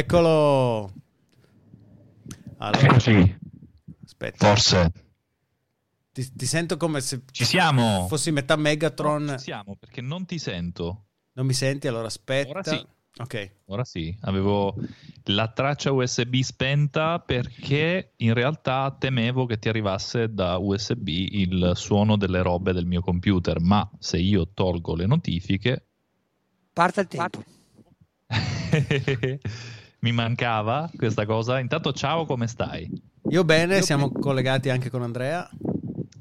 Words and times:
Eccolo. 0.00 0.92
Allora, 2.56 2.80
Eccoci, 2.80 3.38
aspetta. 4.02 4.46
forse. 4.46 4.92
Ti, 6.12 6.32
ti 6.32 6.46
sento 6.46 6.78
come 6.78 7.02
se 7.02 7.20
Ci 7.30 7.44
siamo. 7.44 8.06
fossi 8.08 8.30
metà 8.32 8.56
Megatron. 8.56 9.24
No, 9.24 9.36
ci 9.36 9.44
siamo 9.44 9.76
perché 9.76 10.00
non 10.00 10.24
ti 10.24 10.38
sento. 10.38 11.04
Non 11.34 11.44
mi 11.44 11.52
senti? 11.52 11.86
Allora 11.86 12.06
aspetta. 12.06 12.48
Ora 12.48 12.62
sì. 12.62 12.86
Ok. 13.18 13.50
Ora 13.66 13.84
sì, 13.84 14.16
avevo 14.22 14.74
la 15.24 15.48
traccia 15.48 15.92
USB 15.92 16.36
spenta 16.36 17.18
perché 17.18 18.14
in 18.16 18.32
realtà 18.32 18.96
temevo 18.98 19.44
che 19.44 19.58
ti 19.58 19.68
arrivasse 19.68 20.32
da 20.32 20.56
USB 20.56 21.08
il 21.08 21.72
suono 21.74 22.16
delle 22.16 22.40
robe 22.40 22.72
del 22.72 22.86
mio 22.86 23.02
computer, 23.02 23.60
ma 23.60 23.88
se 23.98 24.16
io 24.16 24.48
tolgo 24.54 24.94
le 24.94 25.04
notifiche 25.06 25.88
Parte 26.72 27.00
il 27.02 27.08
tempo. 27.08 27.44
mi 30.00 30.12
mancava 30.12 30.90
questa 30.96 31.26
cosa. 31.26 31.58
Intanto 31.58 31.92
ciao, 31.92 32.24
come 32.26 32.46
stai? 32.46 32.90
Io 33.30 33.44
bene, 33.44 33.82
siamo 33.82 34.10
collegati 34.10 34.70
anche 34.70 34.90
con 34.90 35.02
Andrea. 35.02 35.48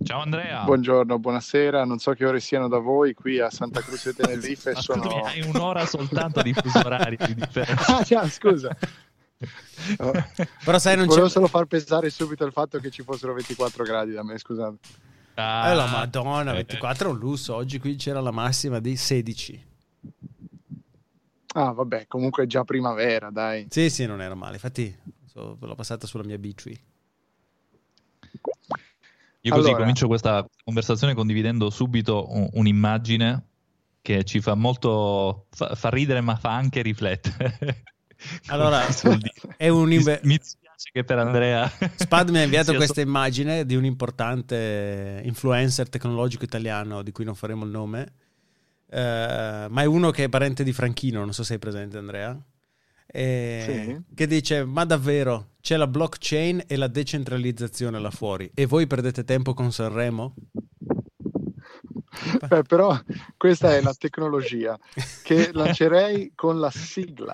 Ciao 0.03 0.21
Andrea. 0.21 0.63
Buongiorno, 0.63 1.20
buonasera, 1.20 1.84
non 1.85 1.99
so 1.99 2.13
che 2.13 2.25
ore 2.25 2.39
siano 2.39 2.67
da 2.67 2.79
voi 2.79 3.13
qui 3.13 3.39
a 3.39 3.49
Santa 3.49 3.81
Croce 3.81 4.13
Tenerife. 4.15 4.73
Ma 4.73 4.81
sono... 4.81 5.09
hai 5.23 5.41
un'ora 5.41 5.85
soltanto 5.85 6.41
di 6.41 6.53
fuso 6.53 6.79
orario 6.79 7.17
di 7.25 7.35
differenza. 7.35 7.97
Ah, 7.99 8.01
già, 8.03 8.27
scusa. 8.27 8.75
Oh, 9.99 10.11
Però 10.65 10.77
sai, 10.79 10.98
non 10.98 11.05
Volevo 11.05 11.27
c'è... 11.27 11.31
solo 11.31 11.48
far 11.48 11.65
pesare 11.65 12.09
subito 12.09 12.45
il 12.45 12.51
fatto 12.51 12.79
che 12.79 12.89
ci 12.89 13.04
fossero 13.04 13.34
24 13.34 13.84
gradi 13.84 14.11
da 14.11 14.23
me, 14.23 14.37
scusate. 14.37 14.77
Ah, 15.35 15.70
Eh, 15.71 15.76
la 15.76 15.85
madonna, 15.85 16.51
eh, 16.51 16.55
24 16.55 17.09
è 17.09 17.11
un 17.11 17.17
lusso. 17.17 17.55
Oggi 17.55 17.79
qui 17.79 17.95
c'era 17.95 18.20
la 18.20 18.32
massima 18.32 18.79
di 18.79 18.95
16. 18.95 19.67
Ah, 21.60 21.74
vabbè, 21.74 22.07
comunque 22.07 22.43
è 22.43 22.48
già 22.48 22.63
primavera, 22.63 23.29
dai. 23.29 23.68
Sì, 23.70 23.90
sì, 23.90 24.05
non 24.05 24.21
era 24.21 24.34
male. 24.34 24.54
Infatti, 24.54 24.96
so- 25.26 25.57
l'ho 25.60 25.76
passata 25.76 26.07
sulla 26.07 26.24
mia 26.24 26.38
B-Tree. 26.38 26.79
Io 29.41 29.54
così 29.54 29.68
Allora. 29.68 29.79
comincio 29.82 30.07
questa 30.07 30.46
conversazione 30.63 31.13
condividendo 31.13 31.70
subito 31.70 32.27
un- 32.29 32.49
un'immagine 32.54 33.43
che 34.01 34.24
ci 34.24 34.40
fa 34.40 34.54
molto 34.54 35.48
fa, 35.49 35.76
fa 35.76 35.90
ridere 35.90 36.21
ma 36.21 36.38
fa 36.38 36.55
anche 36.55 36.82
riflettere. 36.82 37.84
Allora, 38.48 38.85
è 39.55 39.70
un 39.70 39.88
mi, 39.88 39.96
inve- 39.96 40.20
mi 40.23 40.35
dispiace 40.35 40.90
che 40.91 41.05
per 41.05 41.20
Andrea 41.20 41.71
Spad 41.96 42.29
mi 42.32 42.40
ha 42.40 42.44
inviato 42.44 42.73
questa 42.76 42.99
immagine 42.99 43.66
di 43.66 43.76
un 43.77 43.85
importante 43.85 45.21
influencer 45.23 45.88
tecnologico 45.88 46.44
italiano 46.44 47.01
di 47.01 47.13
cui 47.13 47.23
non 47.23 47.35
faremo 47.35 47.63
il 47.63 47.71
nome, 47.71 48.12
eh, 48.90 49.68
ma 49.70 49.82
è 49.82 49.85
uno 49.85 50.12
che 50.12 50.26
è 50.26 50.29
parente 50.29 50.63
di 50.63 50.73
Franchino, 50.73 51.20
non 51.20 51.34
so 51.34 51.41
se 51.43 51.49
sei 51.49 51.59
presente 51.59 51.98
Andrea, 51.98 52.40
e- 53.07 53.84
Sì. 53.87 54.13
che 54.15 54.27
dice 54.27 54.63
ma 54.65 54.85
davvero 54.85 55.51
c'è 55.62 55.77
la 55.77 55.87
blockchain 55.87 56.63
e 56.68 56.76
la 56.76 56.87
decentralizzazione 56.87 57.99
là 57.99 58.12
fuori 58.12 58.49
e 58.54 58.65
voi 58.65 58.85
perdete 58.87 59.23
tempo 59.23 59.54
con 59.54 59.71
Sanremo? 59.71 60.35
Beh, 62.48 62.63
però 62.63 62.99
questa 63.37 63.76
è 63.76 63.82
la 63.82 63.93
tecnologia 63.98 64.78
che 65.23 65.51
lancerei 65.53 66.34
con 66.35 66.59
la 66.59 66.69
sigla. 66.69 67.34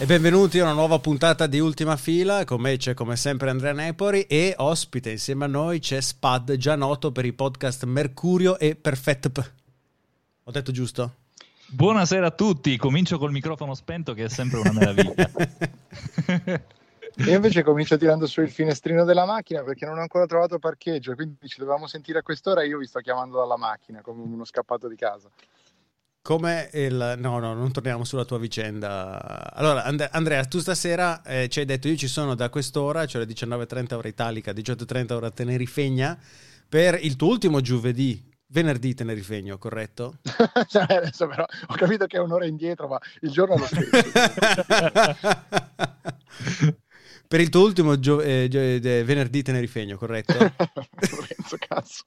E 0.00 0.06
benvenuti 0.06 0.58
a 0.58 0.62
una 0.62 0.72
nuova 0.72 0.98
puntata 0.98 1.46
di 1.46 1.58
Ultima 1.58 1.94
Fila, 1.94 2.46
con 2.46 2.58
me 2.62 2.78
c'è 2.78 2.94
come 2.94 3.16
sempre 3.16 3.50
Andrea 3.50 3.74
Nepori 3.74 4.22
e 4.22 4.54
ospite 4.56 5.10
insieme 5.10 5.44
a 5.44 5.46
noi 5.46 5.78
c'è 5.78 6.00
Spad, 6.00 6.56
già 6.56 6.74
noto 6.74 7.12
per 7.12 7.26
i 7.26 7.34
podcast 7.34 7.84
Mercurio 7.84 8.58
e 8.58 8.76
Perfect. 8.76 9.52
Ho 10.44 10.50
detto 10.50 10.72
giusto? 10.72 11.16
Buonasera 11.66 12.28
a 12.28 12.30
tutti, 12.30 12.78
comincio 12.78 13.18
col 13.18 13.30
microfono 13.30 13.74
spento 13.74 14.14
che 14.14 14.24
è 14.24 14.28
sempre 14.30 14.60
una 14.60 14.72
meraviglia. 14.72 15.30
Io 17.16 17.34
invece 17.34 17.62
comincio 17.62 17.98
tirando 17.98 18.26
su 18.26 18.40
il 18.40 18.50
finestrino 18.50 19.04
della 19.04 19.26
macchina 19.26 19.62
perché 19.62 19.84
non 19.84 19.98
ho 19.98 20.00
ancora 20.00 20.24
trovato 20.24 20.58
parcheggio, 20.58 21.14
quindi 21.14 21.46
ci 21.46 21.58
dovevamo 21.58 21.86
sentire 21.86 22.20
a 22.20 22.22
qu'ora 22.22 22.62
e 22.62 22.68
io 22.68 22.78
vi 22.78 22.86
sto 22.86 23.00
chiamando 23.00 23.36
dalla 23.36 23.58
macchina 23.58 24.00
come 24.00 24.22
uno 24.22 24.46
scappato 24.46 24.88
di 24.88 24.96
casa. 24.96 25.28
Come 26.22 26.68
il... 26.74 27.14
No, 27.18 27.38
no, 27.38 27.54
non 27.54 27.72
torniamo 27.72 28.04
sulla 28.04 28.24
tua 28.24 28.38
vicenda. 28.38 29.52
Allora, 29.54 29.84
And- 29.84 30.08
Andrea, 30.12 30.44
tu 30.44 30.58
stasera 30.58 31.22
eh, 31.22 31.48
ci 31.48 31.60
hai 31.60 31.64
detto 31.64 31.88
io 31.88 31.96
ci 31.96 32.08
sono 32.08 32.34
da 32.34 32.50
quest'ora, 32.50 33.06
cioè 33.06 33.22
alle 33.22 33.32
19.30 33.32 33.94
ora 33.94 34.08
italica, 34.08 34.52
18.30 34.52 35.12
ora 35.14 35.30
tenerifegna, 35.30 36.18
per 36.68 36.98
il 37.02 37.16
tuo 37.16 37.28
ultimo 37.28 37.60
giovedì, 37.62 38.22
venerdì 38.48 38.92
tenerifegno, 38.94 39.56
corretto? 39.58 40.18
Cioè, 40.68 40.84
adesso 40.94 41.26
però 41.26 41.44
ho 41.68 41.74
capito 41.74 42.06
che 42.06 42.18
è 42.18 42.20
un'ora 42.20 42.44
indietro, 42.46 42.86
ma 42.86 42.98
il 43.22 43.30
giorno 43.30 43.54
è 43.54 43.58
lo 43.58 43.66
stesso. 43.66 43.90
per 47.26 47.40
il 47.40 47.48
tuo 47.48 47.62
ultimo 47.62 47.98
gio- 47.98 48.20
eh, 48.20 48.46
gio- 48.50 48.58
eh, 48.60 49.02
venerdì 49.04 49.40
tenerifegno, 49.42 49.96
corretto? 49.96 50.34
Lorenzo, 51.10 51.56
cazzo. 51.58 52.04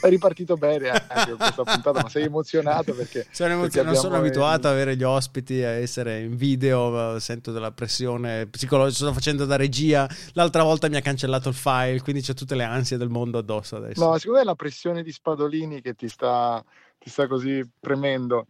È 0.00 0.08
ripartito 0.08 0.56
bene 0.56 0.90
anche 0.90 1.30
con 1.30 1.36
questa 1.36 1.62
puntata, 1.62 2.02
ma 2.02 2.08
sei 2.08 2.24
emozionato 2.24 2.94
perché... 2.94 3.26
Sono 3.30 3.52
emozionato, 3.52 3.94
non 3.94 4.02
sono 4.02 4.16
abituato 4.16 4.68
ad 4.68 4.74
avere 4.74 4.96
gli 4.96 5.02
ospiti, 5.02 5.62
a 5.62 5.70
essere 5.70 6.20
in 6.20 6.36
video, 6.36 7.16
eh, 7.16 7.20
sento 7.20 7.52
della 7.52 7.72
pressione 7.72 8.46
psicologica, 8.46 9.04
sto 9.04 9.12
facendo 9.12 9.44
da 9.44 9.56
regia, 9.56 10.08
l'altra 10.32 10.62
volta 10.62 10.88
mi 10.88 10.96
ha 10.96 11.00
cancellato 11.00 11.48
il 11.48 11.54
file, 11.54 12.00
quindi 12.00 12.22
c'ho 12.22 12.34
tutte 12.34 12.54
le 12.54 12.64
ansie 12.64 12.96
del 12.96 13.08
mondo 13.08 13.38
addosso 13.38 13.76
adesso. 13.76 14.04
No, 14.04 14.16
secondo 14.16 14.38
me 14.38 14.44
è 14.44 14.46
la 14.46 14.54
pressione 14.54 15.02
di 15.02 15.12
Spadolini 15.12 15.80
che 15.80 15.94
ti 15.94 16.08
sta, 16.08 16.64
ti 16.98 17.10
sta 17.10 17.26
così 17.26 17.62
premendo. 17.78 18.46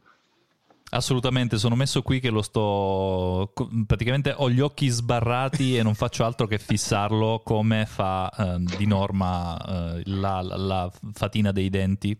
Assolutamente, 0.95 1.57
sono 1.57 1.75
messo 1.75 2.03
qui 2.03 2.21
che 2.21 2.29
lo 2.29 2.43
sto. 2.43 3.51
Praticamente 3.87 4.35
ho 4.37 4.51
gli 4.51 4.61
occhi 4.61 4.89
sbarrati 4.89 5.75
e 5.75 5.83
non 5.83 5.95
faccio 5.95 6.23
altro 6.23 6.47
che 6.47 6.59
fissarlo 6.59 7.41
come 7.43 7.87
fa 7.87 8.29
eh, 8.29 8.57
di 8.77 8.85
norma 8.87 9.57
eh, 9.97 10.03
la, 10.05 10.43
la- 10.43 10.57
la 10.57 10.93
fatina 11.15 11.51
dei 11.51 11.71
denti. 11.71 12.11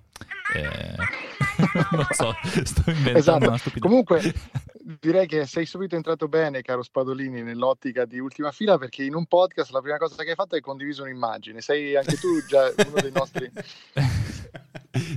Eh, 0.55 0.95
non 1.93 2.07
so, 2.13 2.35
sto 2.65 2.83
inventando 2.91 3.19
Esatto. 3.19 3.47
una 3.49 3.59
stupida. 3.59 3.87
Comunque 3.87 4.35
direi 5.01 5.27
che 5.27 5.45
sei 5.47 5.67
subito 5.67 5.95
entrato 5.95 6.29
bene, 6.29 6.63
caro 6.63 6.83
Spadolini, 6.83 7.43
nell'ottica 7.43 8.07
di 8.07 8.19
ultima 8.21 8.53
fila 8.53 8.79
perché 8.79 9.05
in 9.05 9.15
un 9.15 9.27
podcast 9.27 9.71
la 9.73 9.83
prima 9.83 9.99
cosa 9.99 10.23
che 10.23 10.31
hai 10.31 10.35
fatto 10.35 10.57
è 10.57 10.61
condiviso 10.61 11.03
un'immagine. 11.03 11.61
Sei 11.61 11.95
anche 11.95 12.17
tu 12.17 12.43
già 12.49 12.73
uno 12.87 13.01
dei 13.03 13.13
nostri... 13.13 13.51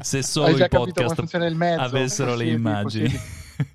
Se 0.01 0.21
solo 0.23 0.55
i 0.57 0.67
podcast 0.67 1.15
funziona 1.15 1.45
il 1.45 1.55
mezzo. 1.55 1.81
avessero 1.81 2.35
le 2.35 2.45
immagini. 2.47 3.09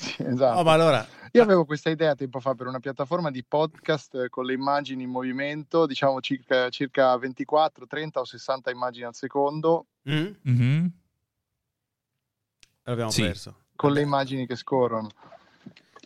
Sì, 0.00 0.22
esatto. 0.22 0.58
Oh, 0.58 0.62
ma 0.64 0.72
allora, 0.72 1.06
Io 1.32 1.42
avevo 1.42 1.66
questa 1.66 1.90
idea 1.90 2.14
tempo 2.14 2.40
fa 2.40 2.54
per 2.54 2.66
una 2.66 2.80
piattaforma 2.80 3.30
di 3.30 3.44
podcast 3.44 4.14
eh, 4.14 4.28
con 4.30 4.46
le 4.46 4.54
immagini 4.54 5.02
in 5.02 5.10
movimento, 5.10 5.84
diciamo 5.84 6.20
circa, 6.22 6.70
circa 6.70 7.14
24, 7.18 7.86
30 7.86 8.20
o 8.20 8.24
60 8.24 8.70
immagini 8.70 9.04
al 9.04 9.14
secondo, 9.14 9.88
mm? 10.10 10.26
Mhm. 10.42 10.92
l'abbiamo 12.84 13.10
Sì. 13.10 13.22
perso. 13.22 13.56
con 13.76 13.92
le 13.92 14.00
immagini 14.00 14.46
che 14.46 14.56
scorrono. 14.56 15.10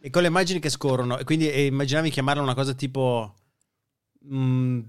E 0.00 0.10
con 0.10 0.22
le 0.22 0.28
immagini 0.28 0.58
che 0.58 0.70
scorrono, 0.70 1.16
e 1.18 1.22
quindi 1.24 1.48
e 1.48 1.66
immaginavi 1.66 2.10
chiamarla 2.10 2.42
una 2.42 2.54
cosa 2.54 2.74
tipo... 2.74 3.32
mm, 4.32 4.80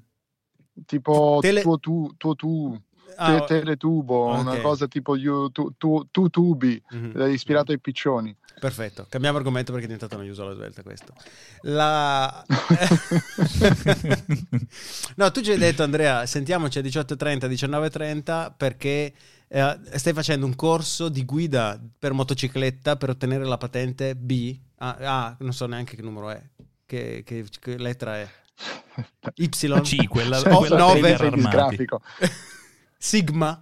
Tipo 0.86 1.38
Tele- 1.42 1.62
tuo 1.62 1.80
tu, 1.80 2.12
tuo 2.18 2.36
tu, 2.36 2.81
ah, 3.16 3.40
te- 3.42 3.60
teletubo, 3.60 4.31
ok. 4.31 4.40
una 4.40 4.60
cosa 4.62 4.88
tipo 4.88 5.16
you, 5.16 5.52
tu, 5.52 5.74
tu, 5.78 6.07
tu 6.12 6.30
tubi, 6.30 6.81
mhm. 6.92 7.22
eh, 7.22 7.31
ispirato 7.31 7.72
ai 7.72 7.80
piccioni. 7.80 8.36
Perfetto, 8.60 9.06
cambiamo 9.10 9.38
argomento 9.38 9.72
perché 9.72 9.86
è 9.86 9.90
diventato 9.90 10.18
noioso 10.18 10.44
alla 10.44 10.54
svelta 10.54 10.81
questo. 10.81 11.13
La... 11.62 12.44
no, 15.16 15.31
tu 15.31 15.42
ci 15.42 15.52
hai 15.52 15.57
detto 15.57 15.84
Andrea, 15.84 16.25
sentiamoci 16.25 16.80
a 16.80 16.81
18.30, 16.81 17.50
19.30 17.50 18.54
perché 18.56 19.13
eh, 19.48 19.80
stai 19.96 20.13
facendo 20.13 20.46
un 20.46 20.56
corso 20.56 21.10
di 21.10 21.25
guida 21.25 21.80
per 22.00 22.13
motocicletta 22.13 22.96
per 22.96 23.10
ottenere 23.10 23.46
la 23.46 23.57
patente 23.57 24.16
B. 24.16 24.57
Ah, 24.78 24.98
ah, 25.00 25.36
non 25.40 25.54
so 25.54 25.66
neanche 25.66 25.96
che 25.96 26.02
numero 26.02 26.30
è, 26.30 26.42
che, 26.86 27.24
che- 27.25 27.46
che 27.60 27.78
lettera 27.78 28.19
è. 28.19 28.30
Y. 29.36 29.50
C, 29.50 30.07
quella, 30.07 30.38
Senza 30.38 30.57
quella 30.57 30.78
nove- 30.78 31.02
dei 31.02 31.86
Sigma. 33.06 33.62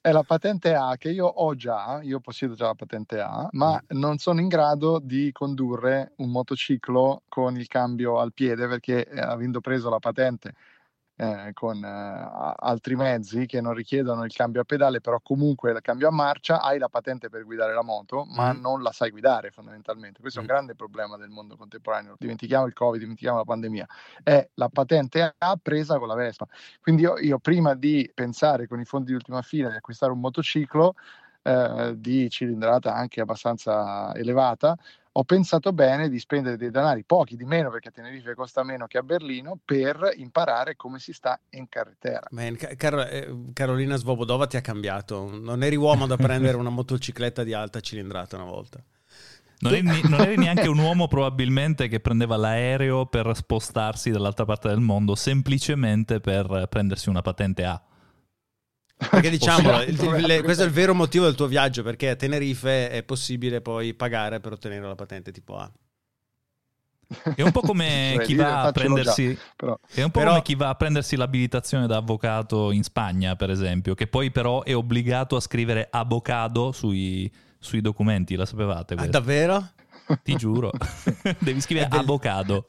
È 0.00 0.12
la 0.12 0.22
patente 0.22 0.72
A 0.72 0.94
che 0.96 1.10
io 1.10 1.26
ho 1.26 1.56
già, 1.56 2.00
io 2.02 2.20
possiedo 2.20 2.54
già 2.54 2.66
la 2.66 2.76
patente 2.76 3.18
A, 3.18 3.48
ma 3.50 3.82
non 3.88 4.18
sono 4.18 4.38
in 4.38 4.46
grado 4.46 5.00
di 5.00 5.32
condurre 5.32 6.12
un 6.18 6.30
motociclo 6.30 7.24
con 7.26 7.56
il 7.56 7.66
cambio 7.66 8.20
al 8.20 8.32
piede 8.32 8.68
perché 8.68 9.04
eh, 9.04 9.18
avendo 9.18 9.60
preso 9.60 9.90
la 9.90 9.98
patente 9.98 10.54
eh, 11.16 11.50
con 11.54 11.82
eh, 11.82 12.54
altri 12.58 12.94
mezzi 12.94 13.46
che 13.46 13.60
non 13.60 13.72
richiedono 13.72 14.24
il 14.24 14.32
cambio 14.32 14.60
a 14.60 14.64
pedale, 14.64 15.00
però 15.00 15.18
comunque 15.22 15.72
il 15.72 15.80
cambio 15.80 16.08
a 16.08 16.10
marcia, 16.10 16.60
hai 16.60 16.78
la 16.78 16.88
patente 16.88 17.28
per 17.30 17.44
guidare 17.44 17.72
la 17.74 17.82
moto, 17.82 18.24
ma 18.26 18.52
Mm. 18.52 18.60
non 18.60 18.82
la 18.82 18.92
sai 18.92 19.10
guidare 19.10 19.50
fondamentalmente. 19.50 20.20
Questo 20.20 20.38
è 20.38 20.42
un 20.42 20.48
Mm. 20.48 20.50
grande 20.52 20.74
problema 20.74 21.16
del 21.16 21.30
mondo 21.30 21.56
contemporaneo. 21.56 22.16
Dimentichiamo 22.18 22.66
il 22.66 22.72
Covid, 22.74 23.00
dimentichiamo 23.00 23.38
la 23.38 23.44
pandemia. 23.44 23.86
È 24.22 24.48
la 24.54 24.68
patente 24.68 25.34
A 25.38 25.58
presa 25.60 25.98
con 25.98 26.08
la 26.08 26.14
Vespa. 26.14 26.46
Quindi 26.80 27.02
io, 27.02 27.18
io 27.18 27.38
prima 27.38 27.74
di 27.74 28.10
pensare 28.14 28.66
con 28.66 28.78
i 28.80 28.84
fondi 28.84 29.06
di 29.08 29.14
ultima 29.14 29.42
fila 29.42 29.70
di 29.70 29.76
acquistare 29.76 30.12
un 30.12 30.20
motociclo 30.20 30.94
eh, 31.42 31.94
di 31.96 32.28
cilindrata 32.28 32.92
anche 32.94 33.20
abbastanza 33.20 34.12
elevata, 34.16 34.76
ho 35.18 35.24
pensato 35.24 35.72
bene 35.72 36.10
di 36.10 36.18
spendere 36.18 36.56
dei 36.58 36.70
denari, 36.70 37.02
pochi 37.04 37.36
di 37.36 37.44
meno 37.44 37.70
perché 37.70 37.88
a 37.88 37.90
Tenerife 37.90 38.34
costa 38.34 38.62
meno 38.62 38.86
che 38.86 38.98
a 38.98 39.02
Berlino, 39.02 39.58
per 39.64 40.12
imparare 40.16 40.76
come 40.76 40.98
si 40.98 41.14
sta 41.14 41.40
in 41.50 41.68
carretera. 41.70 42.26
Man, 42.30 42.56
Ca- 42.56 42.74
Car- 42.74 43.08
eh, 43.10 43.34
Carolina 43.54 43.96
Svobodova 43.96 44.46
ti 44.46 44.58
ha 44.58 44.60
cambiato. 44.60 45.30
Non 45.38 45.62
eri 45.62 45.76
uomo 45.76 46.06
da 46.06 46.16
prendere 46.16 46.58
una 46.58 46.68
motocicletta 46.68 47.44
di 47.44 47.54
alta 47.54 47.80
cilindrata 47.80 48.36
una 48.36 48.44
volta. 48.44 48.82
Non 49.58 49.72
eri, 49.72 50.06
non 50.06 50.20
eri 50.20 50.36
neanche 50.36 50.68
un 50.68 50.78
uomo 50.78 51.08
probabilmente 51.08 51.88
che 51.88 52.00
prendeva 52.00 52.36
l'aereo 52.36 53.06
per 53.06 53.34
spostarsi 53.34 54.10
dall'altra 54.10 54.44
parte 54.44 54.68
del 54.68 54.80
mondo 54.80 55.14
semplicemente 55.14 56.20
per 56.20 56.66
prendersi 56.68 57.08
una 57.08 57.22
patente 57.22 57.64
A. 57.64 57.82
Perché 58.98 59.28
il- 59.28 60.24
le- 60.26 60.42
questo 60.42 60.62
è 60.62 60.66
il 60.66 60.72
vero 60.72 60.94
motivo 60.94 61.24
del 61.26 61.34
tuo 61.34 61.46
viaggio, 61.46 61.82
perché 61.82 62.10
a 62.10 62.16
Tenerife 62.16 62.88
è 62.90 63.02
possibile 63.02 63.60
poi 63.60 63.92
pagare 63.94 64.40
per 64.40 64.52
ottenere 64.52 64.86
la 64.86 64.94
patente 64.94 65.32
tipo 65.32 65.56
A. 65.58 65.70
È 67.36 67.42
un 67.42 67.52
po' 67.52 67.60
come 67.60 68.14
Cioè, 68.16 68.24
chi 68.24 68.34
va 68.34 68.62
a 68.62 68.72
faccelo 68.72 68.94
già, 68.96 69.12
prendersi 69.12 69.38
però 69.54 69.78
È 69.86 70.02
un 70.02 70.10
po' 70.10 70.18
Però- 70.18 70.30
come 70.32 70.42
chi 70.42 70.54
va 70.56 70.68
a 70.70 70.74
prendersi 70.74 71.14
l'abilitazione 71.16 71.86
da 71.86 71.98
avvocato 71.98 72.72
in 72.72 72.82
Spagna, 72.82 73.36
per 73.36 73.50
esempio, 73.50 73.94
che 73.94 74.06
poi 74.08 74.30
però 74.32 74.62
è 74.64 74.74
obbligato 74.74 75.36
a 75.36 75.40
scrivere 75.40 75.86
avocado 75.90 76.72
sui, 76.72 77.30
sui 77.60 77.80
documenti, 77.80 78.34
la 78.34 78.46
sapevate? 78.46 78.94
Ah, 78.94 79.06
davvero? 79.06 79.68
Ti 80.22 80.34
giuro. 80.36 80.72
Devi 81.38 81.60
scrivere 81.60 81.88
del- 81.88 82.00
avocado. 82.00 82.64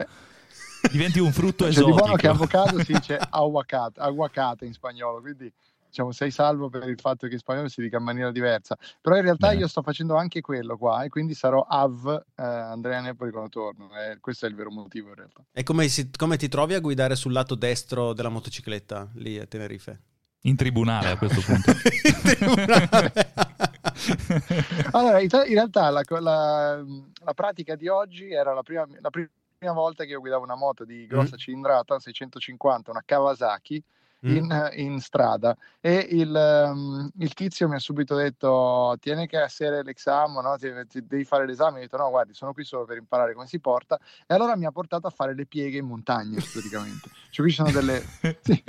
Diventi 0.91 1.19
un 1.19 1.31
frutto 1.31 1.65
c'è 1.65 1.71
Cioè, 1.73 1.83
di 1.85 1.89
buono 1.91 2.13
che 2.15 2.27
esotico. 2.29 2.57
avocado 2.59 2.83
si 2.83 2.93
dice 2.93 3.17
aguacate, 3.17 3.99
aguacate 3.99 4.65
in 4.65 4.73
spagnolo, 4.73 5.19
quindi 5.21 5.51
diciamo 5.87 6.11
sei 6.11 6.31
salvo 6.31 6.69
per 6.69 6.87
il 6.87 6.99
fatto 6.99 7.27
che 7.27 7.33
in 7.33 7.39
spagnolo 7.39 7.67
si 7.69 7.81
dica 7.81 7.97
in 7.97 8.03
maniera 8.03 8.31
diversa. 8.31 8.77
Però 9.01 9.15
in 9.15 9.21
realtà 9.23 9.47
Bene. 9.49 9.61
io 9.61 9.67
sto 9.67 9.81
facendo 9.81 10.15
anche 10.15 10.41
quello 10.41 10.77
qua 10.77 11.03
e 11.03 11.09
quindi 11.09 11.33
sarò 11.33 11.61
AV 11.67 12.23
eh, 12.35 12.43
Andrea 12.43 13.01
Nepoli 13.01 13.31
quando 13.31 13.49
torno. 13.49 13.89
Eh, 13.97 14.19
questo 14.19 14.45
è 14.45 14.49
il 14.49 14.55
vero 14.55 14.69
motivo 14.71 15.09
in 15.09 15.15
realtà. 15.15 15.43
E 15.51 15.63
come, 15.63 15.87
si- 15.87 16.09
come 16.15 16.37
ti 16.37 16.47
trovi 16.47 16.73
a 16.73 16.79
guidare 16.79 17.15
sul 17.15 17.31
lato 17.31 17.55
destro 17.55 18.13
della 18.13 18.29
motocicletta 18.29 19.09
lì 19.15 19.39
a 19.39 19.45
Tenerife? 19.45 20.01
In 20.41 20.55
tribunale 20.55 21.09
a 21.09 21.17
questo 21.17 21.41
punto. 21.45 21.71
In 21.71 22.21
tribunale. 22.21 23.13
Allora, 24.91 25.19
in, 25.19 25.29
in 25.47 25.53
realtà 25.53 25.89
la, 25.89 26.01
la- 26.19 26.83
la 27.25 27.33
pratica 27.33 27.75
di 27.75 27.87
oggi 27.87 28.31
era 28.31 28.53
la 28.53 28.61
prima, 28.63 28.85
la 29.01 29.09
prima 29.09 29.73
volta 29.73 30.03
che 30.03 30.11
io 30.11 30.19
guidavo 30.19 30.43
una 30.43 30.55
moto 30.55 30.85
di 30.85 31.07
grossa 31.07 31.35
Mm. 31.35 31.39
cilindrata, 31.39 31.99
650, 31.99 32.91
una 32.91 33.01
Kawasaki, 33.05 33.83
Mm. 33.83 33.95
In, 34.21 34.71
in 34.75 34.99
strada. 34.99 35.55
E 35.79 36.07
il, 36.11 36.35
ehm, 36.35 37.11
il 37.19 37.33
tizio 37.33 37.67
mi 37.67 37.75
ha 37.75 37.79
subito 37.79 38.15
detto 38.15 38.95
tieni 38.99 39.27
che 39.27 39.41
essere 39.41 39.83
l'esame 39.83 40.41
no? 40.41 40.55
Ti- 40.57 40.87
ti- 40.87 41.05
devi 41.05 41.23
fare 41.23 41.45
l'esame. 41.45 41.79
Io 41.79 41.85
ho 41.85 41.87
detto 41.87 41.97
no 41.97 42.09
guardi 42.09 42.33
sono 42.33 42.53
qui 42.53 42.63
solo 42.63 42.85
per 42.85 42.97
imparare 42.97 43.33
come 43.33 43.47
si 43.47 43.59
porta. 43.59 43.99
E 44.25 44.33
allora 44.33 44.55
mi 44.55 44.65
ha 44.65 44.71
portato 44.71 45.07
a 45.07 45.11
fare 45.11 45.35
le 45.35 45.45
pieghe 45.45 45.77
in 45.77 45.85
montagna 45.85 46.39
praticamente. 46.51 47.09
Cioè 47.29 47.45
qui 47.45 47.49
ci 47.49 47.57
sono 47.57 47.71
delle 47.71 48.03
sì. 48.41 48.63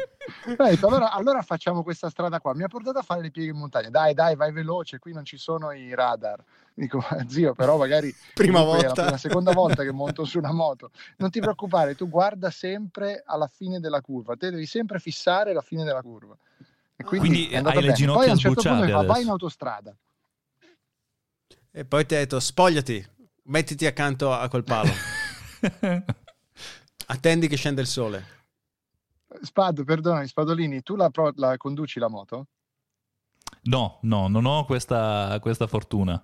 Detto, 0.45 0.87
allora, 0.87 1.11
allora 1.13 1.43
facciamo 1.43 1.83
questa 1.83 2.11
strada 2.11 2.41
qua. 2.41 2.55
Mi 2.55 2.63
ha 2.63 2.69
portato 2.69 2.99
a 2.99 3.03
fare 3.03 3.23
le 3.23 3.31
pieghe 3.31 3.51
in 3.51 3.57
montagna. 3.57 3.89
Dai 3.89 4.15
dai 4.15 4.37
vai 4.37 4.53
veloce 4.53 4.99
qui 4.99 5.13
non 5.13 5.25
ci 5.25 5.39
sono 5.39 5.73
i 5.73 5.95
radar 5.95 6.43
dico 6.79 7.03
zio 7.27 7.55
però 7.55 7.77
magari 7.77 8.15
Prima 8.35 8.61
comunque 8.61 8.85
è 8.85 8.87
volta. 8.87 9.11
la, 9.11 9.17
seconda 9.17 9.53
volta 9.53 9.83
che 9.83 9.91
monto 9.93 10.25
su 10.25 10.39
una 10.39 10.53
moto 10.53 10.91
non 11.17 11.31
ti 11.31 11.41
preoccupare, 11.41 11.95
tu 11.95 12.09
guarda 12.09 12.51
sempre 12.51 13.23
alla 13.27 13.49
fine 13.49 13.81
della 13.81 14.01
curva, 14.01 14.37
te 14.37 14.51
devi 14.51 14.67
sempre 14.67 14.99
fissare 14.99 15.53
la 15.53 15.61
fine 15.63 15.85
della 15.85 16.03
curva. 16.03 16.37
E 16.97 17.05
quindi, 17.05 17.47
Quindi 17.47 17.55
hai 17.55 17.83
le 17.83 17.93
ginocchia 17.93 18.21
Poi 18.23 18.29
a 18.29 18.33
un 18.33 18.39
certo 18.39 18.63
punto 18.63 18.85
mi 18.85 18.91
fa, 18.91 18.97
vai 18.97 19.05
adesso." 19.05 19.21
in 19.23 19.29
autostrada. 19.29 19.97
E 21.71 21.85
poi 21.85 22.07
ti 22.07 22.15
ha 22.15 22.19
detto 22.19 22.41
spogliati, 22.41 23.07
mettiti 23.45 23.87
accanto 23.87 24.33
a 24.33 24.49
quel 24.49 24.65
palo, 24.65 24.91
attendi 27.07 27.47
che 27.47 27.57
scende 27.57 27.81
il 27.83 27.87
sole. 27.87 28.37
Spad, 29.43 29.85
perdonami, 29.85 30.27
Spadolini, 30.27 30.83
tu 30.83 30.97
la, 30.97 31.11
pro- 31.11 31.33
la 31.37 31.57
conduci 31.57 31.99
la 32.01 32.09
moto? 32.09 32.47
No, 33.65 33.99
no, 34.03 34.29
non 34.29 34.45
ho 34.47 34.65
questa, 34.65 35.39
questa 35.41 35.67
fortuna. 35.67 36.21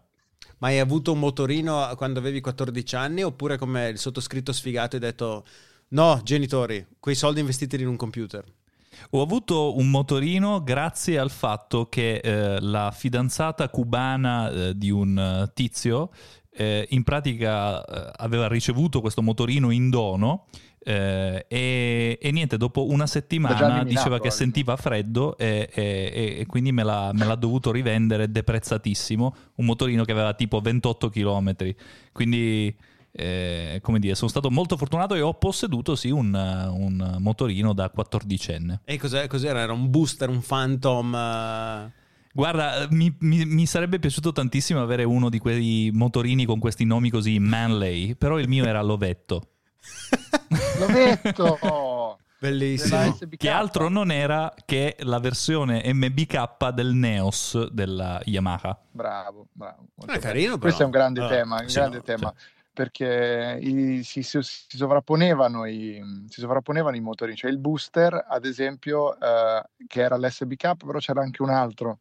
Ma 0.65 0.71
hai 0.71 0.79
avuto 0.79 1.13
un 1.13 1.19
motorino 1.19 1.93
quando 1.95 2.21
avevi 2.21 2.41
14 2.41 2.97
anni 2.97 3.23
oppure 3.23 3.59
come 3.59 3.91
il 3.91 3.99
sottoscritto 3.99 4.51
sfigato 4.51 4.97
hai 4.97 5.03
detto 5.03 5.45
no 5.89 6.19
genitori, 6.25 6.87
quei 6.99 7.15
soldi 7.15 7.41
investiteli 7.41 7.83
in 7.83 7.91
un 7.91 7.97
computer? 7.97 8.43
Ho 9.11 9.21
avuto 9.21 9.77
un 9.77 9.91
motorino 9.91 10.63
grazie 10.63 11.19
al 11.19 11.31
fatto 11.31 11.91
che 11.91 12.15
eh, 12.17 12.61
la 12.63 12.91
fidanzata 12.93 13.69
cubana 13.69 14.51
eh, 14.51 14.79
di 14.79 14.89
un 14.89 15.19
eh, 15.19 15.51
tizio 15.53 16.09
eh, 16.57 16.87
in 16.91 17.03
pratica 17.03 17.85
eh, 17.85 18.13
aveva 18.17 18.49
ricevuto 18.49 19.01
questo 19.01 19.23
motorino 19.23 19.71
in 19.71 19.91
dono 19.91 20.47
eh, 20.87 21.47
e, 21.49 22.19
e 22.21 22.31
niente, 22.31 22.57
dopo 22.59 22.87
una 22.91 23.07
settimana 23.07 23.55
diceva 23.85 24.21
che 24.21 24.31
sentiva 24.31 24.77
freddo 24.77 25.37
e, 25.39 25.71
e- 25.73 26.13
e- 26.15 26.41
e 26.41 26.47
quindi 26.47 26.73
me 26.73 26.83
l'ha, 26.83 27.11
me 27.15 27.25
l'ha 27.25 27.35
dovuto 27.37 27.73
rivendere 27.73 28.31
deprezzatissimo, 28.31 29.35
un 29.57 29.65
motorino 29.65 30.05
che 30.05 30.13
aveva 30.13 30.35
tipo 30.35 30.61
28 30.61 31.09
km. 31.09 31.75
Quindi, 32.13 32.77
eh, 33.13 33.79
come 33.83 33.99
dire, 33.99 34.15
sono 34.15 34.29
stato 34.29 34.51
molto 34.51 34.77
fortunato 34.77 35.15
e 35.15 35.23
ho 35.23 35.33
posseduto 35.35 35.97
sì 35.97 36.11
un, 36.11 36.35
un 36.35 37.17
motorino 37.19 37.73
da 37.73 37.91
14enne. 37.95 38.81
E 38.85 38.99
cos'era? 38.99 39.61
Era 39.61 39.73
un 39.73 39.89
booster, 39.89 40.29
un 40.29 40.43
phantom? 40.47 41.15
eh? 41.15 42.03
Guarda, 42.37 42.89
mi, 42.91 43.15
mi- 43.21 43.45
mi 43.45 43.65
sarebbe 43.65 44.01
piaciuto 44.01 44.33
tantissimo 44.33 44.83
avere 44.83 45.05
uno 45.05 45.29
di 45.29 45.39
quei 45.39 45.91
motorini 45.93 46.45
con 46.45 46.59
questi 46.59 46.85
nomi 46.85 47.09
così 47.09 47.39
manley, 47.39 48.17
però 48.17 48.41
il 48.41 48.49
mio 48.49 48.65
era 48.65 48.83
l'ovetto, 48.83 49.51
L'ovetto! 50.79 52.19
Bellissimo. 52.39 53.17
che 53.37 53.49
altro 53.49 53.89
non 53.89 54.11
era 54.11 54.53
che 54.67 54.97
la 55.01 55.19
versione 55.19 55.81
MBK 55.95 56.69
del 56.71 56.93
Neos 56.93 57.69
della 57.71 58.21
Yamaha. 58.25 58.79
Bravo, 58.91 59.47
bravo. 59.53 59.87
molto 59.95 60.13
È 60.13 60.19
carino, 60.19 60.51
però. 60.59 60.61
Questo 60.61 60.83
è 60.83 60.85
un 60.85 60.91
grande 60.91 61.21
Ah, 61.23 61.29
tema, 61.29 61.61
un 61.63 61.69
sì, 61.69 61.77
grande 61.77 61.97
no, 61.99 62.03
tema. 62.03 62.35
Perché 62.73 63.59
i- 63.63 64.03
si, 64.03 64.23
si- 64.23 64.43
si 64.43 64.77
sovrapponevano 64.77 65.65
i, 65.65 66.03
si 66.29 66.41
sovrapponevano 66.41 66.97
i 66.97 67.01
motori, 67.01 67.35
cioè 67.37 67.51
il 67.51 67.59
booster, 67.59 68.27
ad 68.29 68.45
esempio, 68.45 69.19
eh, 69.19 69.63
che 69.87 70.01
era 70.03 70.19
l'SBK, 70.19 70.75
però 70.85 70.99
c'era 70.99 71.23
anche 71.23 71.41
un 71.41 71.51
altro. 71.51 72.01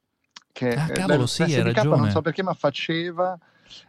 Che, 0.53 0.69
Ah, 0.75 0.88
cavolo, 0.88 1.25
sì, 1.25 1.41
hai 1.41 1.50
l'SBK 1.50 1.75
ragione. 1.75 1.98
non 1.98 2.12
so 2.12 2.22
perché, 2.22 2.43
ma 2.43 2.53
faceva 2.53 3.36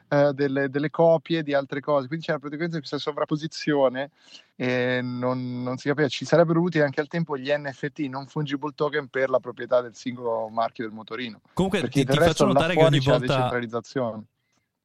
eh, 0.09 0.33
delle, 0.33 0.71
delle 0.71 0.88
copie 0.88 1.42
di 1.42 1.52
altre 1.52 1.80
cose, 1.80 2.06
quindi 2.06 2.25
c'era 2.25 2.38
praticamente 2.38 2.78
questa 2.78 2.97
sovrapposizione 2.97 4.11
e 4.56 5.00
non, 5.02 5.62
non 5.62 5.76
si 5.76 5.88
capiva. 5.88 6.09
Ci 6.09 6.25
sarebbero 6.25 6.62
utili 6.62 6.83
anche 6.83 7.00
al 7.00 7.06
tempo 7.09 7.37
gli 7.37 7.52
NFT, 7.54 8.00
non 8.09 8.26
fungible 8.26 8.73
token, 8.75 9.09
per 9.09 9.28
la 9.28 9.40
proprietà 9.40 9.83
del 9.83 9.94
singolo 9.94 10.49
marchio 10.49 10.85
del 10.87 10.94
motorino. 10.94 11.42
Comunque 11.52 11.80
Perché 11.80 12.04
ti, 12.04 12.11
ti 12.11 12.18
faccio 12.18 12.47
notare 12.47 12.75
che 12.75 12.83
ogni 12.83 13.02
la 13.04 13.11
volta... 13.18 13.26
decentralizzazione. 13.26 14.23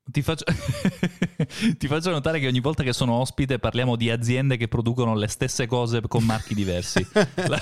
Ti 0.03 0.21
faccio... 0.21 0.43
ti 1.77 1.87
faccio 1.87 2.09
notare 2.11 2.39
che 2.39 2.47
ogni 2.47 2.59
volta 2.59 2.83
che 2.83 2.91
sono 2.91 3.13
ospite 3.13 3.57
parliamo 3.57 3.95
di 3.95 4.09
aziende 4.09 4.57
che 4.57 4.67
producono 4.67 5.15
le 5.15 5.27
stesse 5.27 5.65
cose 5.65 6.01
con 6.07 6.25
marchi 6.25 6.53
diversi. 6.53 7.07
La- 7.47 7.61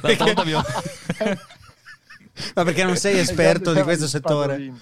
L'altra 0.00 0.24
volta 0.24 0.40
abbiamo... 0.40 0.62
Ma 2.54 2.64
perché 2.64 2.84
non 2.84 2.96
sei 2.96 3.18
esperto 3.18 3.72
di 3.74 3.82
questo 3.82 4.06
settore? 4.08 4.56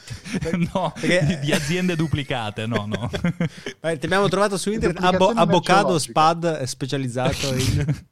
no, 0.73 0.93
Perché- 0.99 1.41
di, 1.43 1.53
aziende 1.53 1.97
duplicate, 1.97 2.67
no, 2.67 2.87
no. 2.87 3.11
Eh, 3.83 3.99
Ti 3.99 4.07
abbiamo 4.07 4.29
trovato 4.29 4.57
su 4.57 4.71
internet 4.71 5.03
Abo- 5.03 5.31
Avocado. 5.31 5.99
Spad 5.99 6.63
specializzato 6.63 7.55
in... 7.55 8.05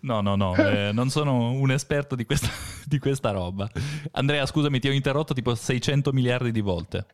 No, 0.00 0.20
no, 0.22 0.36
no, 0.36 0.54
eh, 0.56 0.90
non 0.92 1.10
sono 1.10 1.50
un 1.50 1.70
esperto 1.70 2.14
di 2.14 2.24
questa, 2.24 2.48
di 2.84 2.98
questa 2.98 3.30
roba. 3.30 3.68
Andrea, 4.12 4.46
scusami, 4.46 4.78
ti 4.80 4.88
ho 4.88 4.92
interrotto 4.92 5.34
tipo 5.34 5.54
600 5.54 6.12
miliardi 6.12 6.50
di 6.52 6.60
volte. 6.60 7.06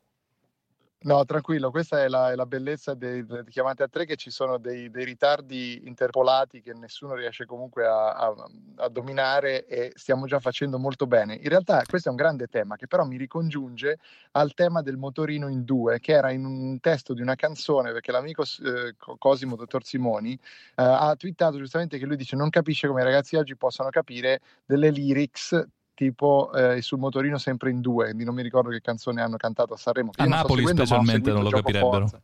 No, 1.05 1.23
tranquillo, 1.27 1.71
questa 1.71 2.03
è 2.03 2.09
la, 2.09 2.33
è 2.33 2.35
la 2.35 2.47
bellezza 2.47 2.95
dei, 2.95 3.27
delle 3.27 3.45
chiamate 3.51 3.83
a 3.83 3.89
tre, 3.89 4.07
che 4.07 4.17
ci 4.17 4.31
sono 4.31 4.57
dei, 4.57 4.91
dei 4.91 5.05
ritardi 5.05 5.83
interpolati 5.85 6.63
che 6.63 6.73
nessuno 6.73 7.15
riesce 7.15 7.45
comunque 7.45 7.85
a, 7.85 8.13
a, 8.13 8.35
a, 8.77 8.89
dominare 8.89 9.67
e 9.67 9.93
stiamo 9.97 10.25
già 10.25 10.41
facendo 10.41 10.79
molto 10.79 11.07
bene. 11.07 11.35
In 11.35 11.51
realtà 11.51 11.83
questo 11.87 12.09
è 12.09 12.11
un 12.11 12.17
grande 12.17 12.47
tema 12.47 12.77
che 12.77 12.87
però 12.87 13.05
mi 13.05 13.19
ricongiunge 13.19 13.99
al 14.31 14.55
tema 14.55 14.81
del 14.81 14.97
motorino 14.97 15.49
in 15.49 15.65
due, 15.65 16.01
che 16.01 16.13
era 16.13 16.31
in 16.31 16.47
un 16.47 16.81
testo 16.81 17.13
di 17.13 17.21
una 17.21 17.35
canzone, 17.35 17.93
perché 17.93 18.11
l'amico 18.11 18.43
eh, 18.43 18.95
Cosimo, 19.19 19.57
dottor 19.57 19.85
Simoni, 19.85 20.33
eh, 20.33 20.39
ha 20.77 21.15
twittato 21.17 21.59
giustamente 21.59 21.99
che 21.99 22.07
lui 22.07 22.17
dice 22.17 22.35
non 22.35 22.49
capisce 22.49 22.87
come 22.87 23.03
i 23.03 23.05
ragazzi 23.05 23.37
oggi 23.37 23.57
possano 23.57 23.91
capire 23.91 24.41
delle 24.65 24.89
lyrics 24.89 25.67
tipo 25.95 26.53
eh, 26.53 26.83
sul 26.83 26.99
motorino 26.99 27.39
sempre 27.39 27.71
in 27.71 27.81
due, 27.81 28.07
quindi 28.07 28.25
non 28.25 28.35
mi 28.35 28.43
ricordo 28.43 28.71
che 28.71 28.81
canzone 28.81 29.23
hanno 29.23 29.37
cantato 29.37 29.75
a 29.75 29.77
Sanremo. 29.77 30.11
A 30.17 30.25
Napoli 30.25 30.67
specialmente 30.67 31.33
non 31.33 31.43
lo 31.43 31.51
capirebbero. 31.51 32.09
Forza. 32.09 32.21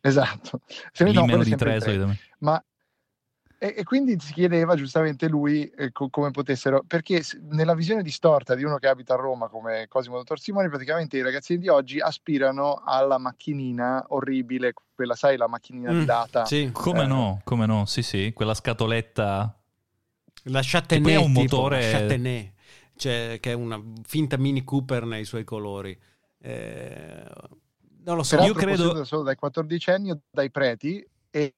Esatto. 0.00 0.60
Se 0.92 1.04
Lì 1.04 1.12
no, 1.12 1.24
meno 1.24 1.42
di 1.42 1.54
tre. 1.56 1.78
Ma 2.38 2.62
e, 3.62 3.74
e, 3.76 3.84
quindi 3.84 4.18
si 4.18 4.32
chiedeva 4.32 4.74
giustamente 4.74 5.28
lui 5.28 5.68
eh, 5.76 5.92
co- 5.92 6.08
come 6.08 6.30
potessero, 6.30 6.82
perché 6.86 7.22
nella 7.50 7.74
visione 7.74 8.02
distorta 8.02 8.54
di 8.54 8.64
uno 8.64 8.78
che 8.78 8.88
abita 8.88 9.12
a 9.12 9.18
Roma 9.18 9.48
come 9.48 9.84
Cosimo 9.86 10.16
Dottor 10.16 10.40
Simone, 10.40 10.70
praticamente 10.70 11.18
i 11.18 11.22
ragazzini 11.22 11.60
di 11.60 11.68
oggi 11.68 12.00
aspirano 12.00 12.80
alla 12.82 13.18
macchinina 13.18 14.06
orribile, 14.08 14.72
quella 14.94 15.14
sai, 15.14 15.36
la 15.36 15.46
macchinina 15.46 15.92
mm, 15.92 15.98
di 15.98 16.04
data. 16.06 16.46
Sì. 16.46 16.70
Come 16.72 17.02
eh, 17.02 17.06
no, 17.06 17.42
come 17.44 17.66
no, 17.66 17.84
sì 17.84 18.02
sì, 18.02 18.32
quella 18.34 18.54
scatoletta. 18.54 19.54
La 20.44 20.60
Châtenay, 20.62 21.16
un 21.16 21.32
motore... 21.32 21.80
Tipo, 21.80 21.98
cioè, 23.00 23.38
che 23.40 23.52
è 23.52 23.54
una 23.54 23.82
finta 24.02 24.36
Mini 24.36 24.62
Cooper 24.62 25.06
nei 25.06 25.24
suoi 25.24 25.42
colori. 25.42 25.98
Eh, 26.38 27.24
non 28.04 28.16
lo 28.16 28.22
so, 28.22 28.36
Peraltro 28.36 28.60
io 28.60 28.76
credo 28.76 29.04
solo 29.04 29.22
dai 29.22 29.36
14 29.36 29.90
anni 29.90 30.10
o 30.10 30.20
dai 30.30 30.50
preti 30.50 31.04
e 31.30 31.54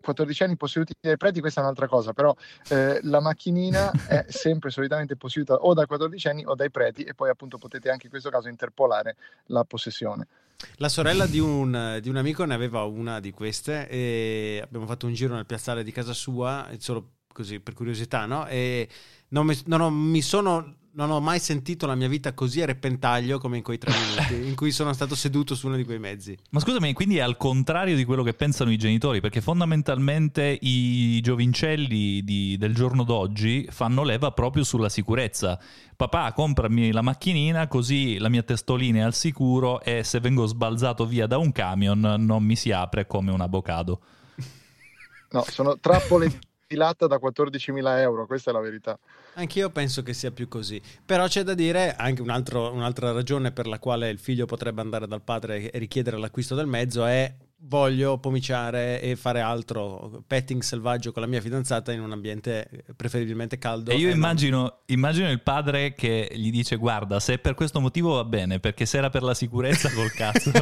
14 0.00 0.42
anni 0.44 0.56
posseduti 0.56 0.94
dai 1.00 1.16
preti, 1.16 1.40
questa 1.40 1.60
è 1.60 1.62
un'altra 1.64 1.88
cosa, 1.88 2.12
però 2.12 2.32
eh, 2.68 3.00
la 3.02 3.20
macchinina 3.20 3.90
è 4.06 4.26
sempre 4.28 4.70
solitamente 4.70 5.16
posseduta 5.16 5.54
o 5.54 5.74
dai 5.74 5.86
14 5.86 6.28
anni 6.28 6.44
o 6.46 6.54
dai 6.54 6.70
preti 6.70 7.02
e 7.02 7.14
poi 7.14 7.30
appunto 7.30 7.58
potete 7.58 7.90
anche 7.90 8.04
in 8.04 8.10
questo 8.10 8.30
caso 8.30 8.48
interpolare 8.48 9.16
la 9.46 9.64
possessione. 9.64 10.28
La 10.76 10.88
sorella 10.88 11.26
di 11.26 11.40
un, 11.40 11.98
di 12.00 12.08
un 12.08 12.16
amico 12.16 12.44
ne 12.44 12.54
aveva 12.54 12.84
una 12.84 13.18
di 13.18 13.32
queste 13.32 13.88
e 13.88 14.60
abbiamo 14.62 14.86
fatto 14.86 15.06
un 15.06 15.14
giro 15.14 15.34
nel 15.34 15.46
piazzale 15.46 15.82
di 15.82 15.90
casa 15.90 16.12
sua, 16.12 16.68
solo 16.78 17.08
così 17.34 17.60
per 17.60 17.74
curiosità, 17.74 18.24
no? 18.24 18.46
E 18.46 18.88
non 19.28 19.44
mi, 19.44 19.58
non 19.66 19.82
ho, 19.82 19.90
mi 19.90 20.22
sono 20.22 20.76
non 20.94 21.10
ho 21.10 21.20
mai 21.20 21.40
sentito 21.40 21.86
la 21.86 21.94
mia 21.94 22.08
vita 22.08 22.34
così 22.34 22.62
a 22.62 22.66
repentaglio 22.66 23.38
come 23.38 23.56
in 23.56 23.62
quei 23.62 23.78
tre 23.78 23.92
minuti 23.92 24.34
in 24.48 24.54
cui 24.54 24.70
sono 24.70 24.92
stato 24.92 25.14
seduto 25.14 25.54
su 25.54 25.66
uno 25.66 25.76
di 25.76 25.84
quei 25.84 25.98
mezzi. 25.98 26.36
Ma 26.50 26.60
scusami, 26.60 26.92
quindi 26.92 27.16
è 27.16 27.20
al 27.20 27.36
contrario 27.36 27.96
di 27.96 28.04
quello 28.04 28.22
che 28.22 28.34
pensano 28.34 28.70
i 28.70 28.76
genitori, 28.76 29.20
perché 29.20 29.40
fondamentalmente 29.40 30.56
i 30.60 31.20
giovincelli 31.20 32.22
di, 32.22 32.56
del 32.56 32.74
giorno 32.74 33.02
d'oggi 33.02 33.66
fanno 33.70 34.02
leva 34.04 34.30
proprio 34.30 34.62
sulla 34.62 34.88
sicurezza. 34.88 35.58
Papà, 35.96 36.32
comprami 36.32 36.92
la 36.92 37.02
macchinina 37.02 37.66
così 37.66 38.18
la 38.18 38.28
mia 38.28 38.42
testolina 38.42 38.98
è 38.98 39.02
al 39.02 39.14
sicuro 39.14 39.80
e 39.80 40.04
se 40.04 40.20
vengo 40.20 40.46
sbalzato 40.46 41.06
via 41.06 41.26
da 41.26 41.38
un 41.38 41.52
camion 41.52 42.00
non 42.18 42.42
mi 42.42 42.56
si 42.56 42.70
apre 42.70 43.06
come 43.06 43.32
un 43.32 43.40
avocado. 43.40 44.00
No, 45.30 45.44
sono 45.48 45.78
trappole 45.80 46.38
stilata 46.64 47.06
da 47.06 47.16
14.000 47.16 47.98
euro, 47.98 48.26
questa 48.26 48.50
è 48.50 48.52
la 48.52 48.60
verità. 48.60 48.98
Anch'io 49.34 49.70
penso 49.70 50.02
che 50.02 50.14
sia 50.14 50.30
più 50.30 50.48
così, 50.48 50.80
però 51.04 51.26
c'è 51.26 51.42
da 51.42 51.54
dire 51.54 51.94
anche 51.94 52.22
un 52.22 52.30
altro, 52.30 52.72
un'altra 52.72 53.12
ragione 53.12 53.52
per 53.52 53.66
la 53.66 53.78
quale 53.78 54.08
il 54.08 54.18
figlio 54.18 54.46
potrebbe 54.46 54.80
andare 54.80 55.06
dal 55.06 55.22
padre 55.22 55.70
e 55.70 55.78
richiedere 55.78 56.18
l'acquisto 56.18 56.54
del 56.54 56.66
mezzo 56.66 57.04
è 57.04 57.32
voglio 57.66 58.18
pomiciare 58.18 59.00
e 59.00 59.16
fare 59.16 59.40
altro, 59.40 60.22
petting 60.26 60.60
selvaggio 60.62 61.12
con 61.12 61.22
la 61.22 61.28
mia 61.28 61.40
fidanzata 61.40 61.92
in 61.92 62.00
un 62.00 62.12
ambiente 62.12 62.68
preferibilmente 62.96 63.58
caldo. 63.58 63.90
E 63.90 63.96
io 63.96 64.08
e 64.08 64.12
immagino, 64.12 64.58
non... 64.58 64.72
immagino, 64.86 65.30
il 65.30 65.40
padre 65.40 65.94
che 65.94 66.30
gli 66.32 66.50
dice 66.50 66.76
guarda 66.76 67.20
se 67.20 67.38
per 67.38 67.54
questo 67.54 67.80
motivo 67.80 68.14
va 68.14 68.24
bene, 68.24 68.60
perché 68.60 68.86
se 68.86 68.98
era 68.98 69.10
per 69.10 69.22
la 69.22 69.34
sicurezza 69.34 69.90
col 69.92 70.12
cazzo. 70.12 70.50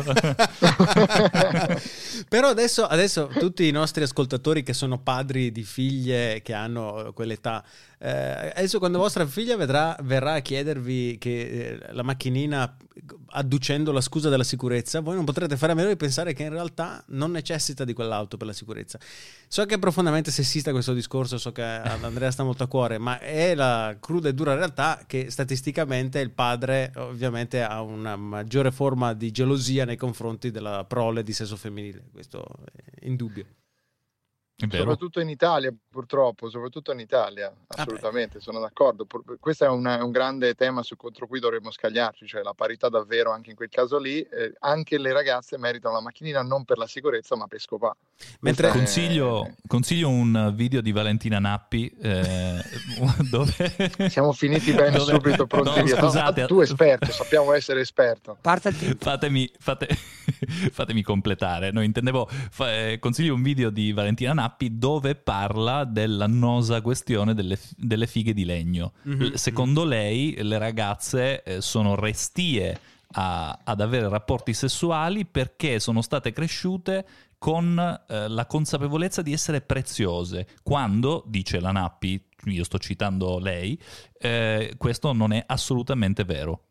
Però 2.29 2.49
adesso, 2.49 2.85
adesso 2.87 3.29
tutti 3.39 3.67
i 3.67 3.73
nostri 3.73 4.03
ascoltatori 4.03 4.63
che 4.63 4.73
sono 4.73 4.99
padri 5.01 5.51
di 5.51 5.65
figlie 5.65 6.41
che 6.43 6.53
hanno 6.53 7.13
quell'età 7.15 7.65
eh, 8.05 8.53
adesso 8.57 8.81
quando 8.81 8.99
vostra 8.99 9.25
figlia 9.25 9.57
vedrà, 9.57 9.97
verrà 10.03 10.33
a 10.33 10.41
chiedervi 10.41 11.19
che, 11.19 11.41
eh, 11.41 11.93
la 11.93 12.03
macchinina 12.03 12.77
adducendo 13.35 13.93
la 13.93 14.01
scusa 14.01 14.29
della 14.29 14.43
sicurezza, 14.43 14.99
voi 14.99 15.15
non 15.15 15.25
potrete 15.25 15.57
fare 15.57 15.71
a 15.71 15.75
meno 15.77 15.89
di 15.89 15.95
pensare 15.95 16.33
che 16.33 16.43
in 16.43 16.49
realtà 16.49 17.05
non 17.11 17.31
necessita 17.31 17.85
di 17.85 17.93
quell'auto 17.93 18.37
per 18.37 18.49
la 18.49 18.53
sicurezza. 18.53 18.99
So 19.47 19.65
che 19.67 19.77
è 19.77 19.79
profondamente 19.79 20.33
sessista 20.33 20.73
questo 20.73 20.95
discorso, 20.95 21.39
so 21.39 21.53
che 21.53 21.63
ad 21.63 22.03
Andrea 22.03 22.33
sta 22.33 22.43
molto 22.43 22.65
a 22.65 22.67
cuore, 22.67 22.99
ma 22.99 23.21
è 23.21 23.55
la 23.55 23.97
cruda 24.01 24.31
e 24.31 24.35
dura 24.35 24.55
realtà 24.55 25.05
che 25.07 25.31
statisticamente 25.31 26.19
il 26.19 26.33
padre 26.33 26.91
ovviamente 26.97 27.63
ha 27.63 27.83
una 27.83 28.17
maggiore 28.17 28.73
forma 28.73 29.13
di 29.15 29.31
gelosia 29.31 29.85
nei 29.85 29.97
confronti 29.97 30.51
della 30.51 30.85
prole 30.87 31.23
di 31.23 31.33
sesso 31.33 31.55
femminile, 31.57 32.03
questo 32.11 32.45
è 32.65 33.07
indubbio. 33.07 33.47
Soprattutto 34.57 35.21
in 35.21 35.29
Italia, 35.29 35.73
purtroppo, 35.93 36.49
soprattutto 36.49 36.93
in 36.93 37.01
Italia, 37.01 37.53
assolutamente, 37.69 38.35
Vabbè. 38.35 38.45
sono 38.45 38.61
d'accordo. 38.61 39.07
Questo 39.39 39.65
è 39.65 39.69
un, 39.69 39.85
un, 39.87 40.11
grande 40.11 40.55
tema 40.55 40.83
su, 40.83 40.97
contro 40.97 41.27
cui 41.27 41.41
dovremmo 41.41 41.71
scagliarci, 41.71 42.27
cioè 42.27 42.43
la 42.43 42.55
parità 42.55 42.89
davvero 42.89 43.33
anche 43.33 43.51
in 43.51 43.57
quel 43.57 43.69
caso 43.69 43.99
lì. 43.99 44.21
Eh, 44.21 44.55
anche 44.61 44.99
le 44.99 45.13
ragazze 45.13 45.59
meritano 45.59 45.95
la 45.95 46.01
macchinina 46.01 46.43
non 46.43 46.65
per 46.65 46.79
la 46.79 46.87
sicurezza, 46.87 47.37
ma 47.37 47.47
per 47.47 47.61
scopare. 47.61 47.97
Mentre 48.41 48.71
consiglio, 48.71 49.45
è... 49.45 49.55
consiglio, 49.67 50.09
un 50.09 50.53
video 50.55 50.81
di 50.81 50.93
Valentina 50.93 51.39
Nappi 51.39 51.89
eh, 52.01 52.63
dove... 53.31 54.09
Siamo 54.09 54.33
finiti 54.33 54.73
bene 54.73 54.97
dove... 54.97 55.13
subito, 55.13 55.47
pronti 55.47 55.79
no, 55.79 55.85
via. 55.85 55.97
Scusate, 55.97 56.41
no, 56.43 56.47
tu 56.47 56.61
esperto, 56.61 57.11
sappiamo 57.11 57.53
essere 57.53 57.81
esperto. 57.81 58.39
Fatemi, 58.41 59.51
fate... 59.59 59.89
fatemi 60.73 61.03
completare. 61.03 61.71
No, 61.71 61.83
intendevo, 61.83 62.29
fa... 62.29 62.73
Eh, 62.73 62.99
consiglio 62.99 63.35
un 63.35 63.43
video 63.43 63.71
di 63.71 63.93
Valentina 63.93 64.33
Nappi 64.33 64.63
Nappi 64.63 64.79
dove 64.79 65.15
parla 65.15 65.82
dell'annosa 65.85 66.81
questione 66.81 67.35
delle, 67.35 67.59
delle 67.77 68.07
fighe 68.07 68.33
di 68.33 68.45
legno. 68.45 68.93
Mm-hmm. 69.09 69.35
Secondo 69.35 69.85
lei 69.85 70.37
le 70.43 70.59
ragazze 70.59 71.43
eh, 71.43 71.61
sono 71.61 71.95
restie 71.95 72.79
a, 73.13 73.59
ad 73.65 73.81
avere 73.81 74.09
rapporti 74.09 74.53
sessuali 74.53 75.25
perché 75.25 75.81
sono 75.81 76.03
state 76.03 76.33
cresciute 76.33 77.07
con 77.39 77.77
eh, 77.79 78.29
la 78.29 78.47
consapevolezza 78.47 79.21
di 79.21 79.33
essere 79.33 79.61
preziose, 79.61 80.47
quando, 80.63 81.25
dice 81.27 81.59
la 81.59 81.73
Nappi, 81.73 82.25
io 82.45 82.65
sto 82.65 82.79
citando 82.79 83.39
lei, 83.39 83.77
eh, 84.19 84.75
questo 84.79 85.13
non 85.13 85.33
è 85.33 85.43
assolutamente 85.47 86.25
vero 86.25 86.67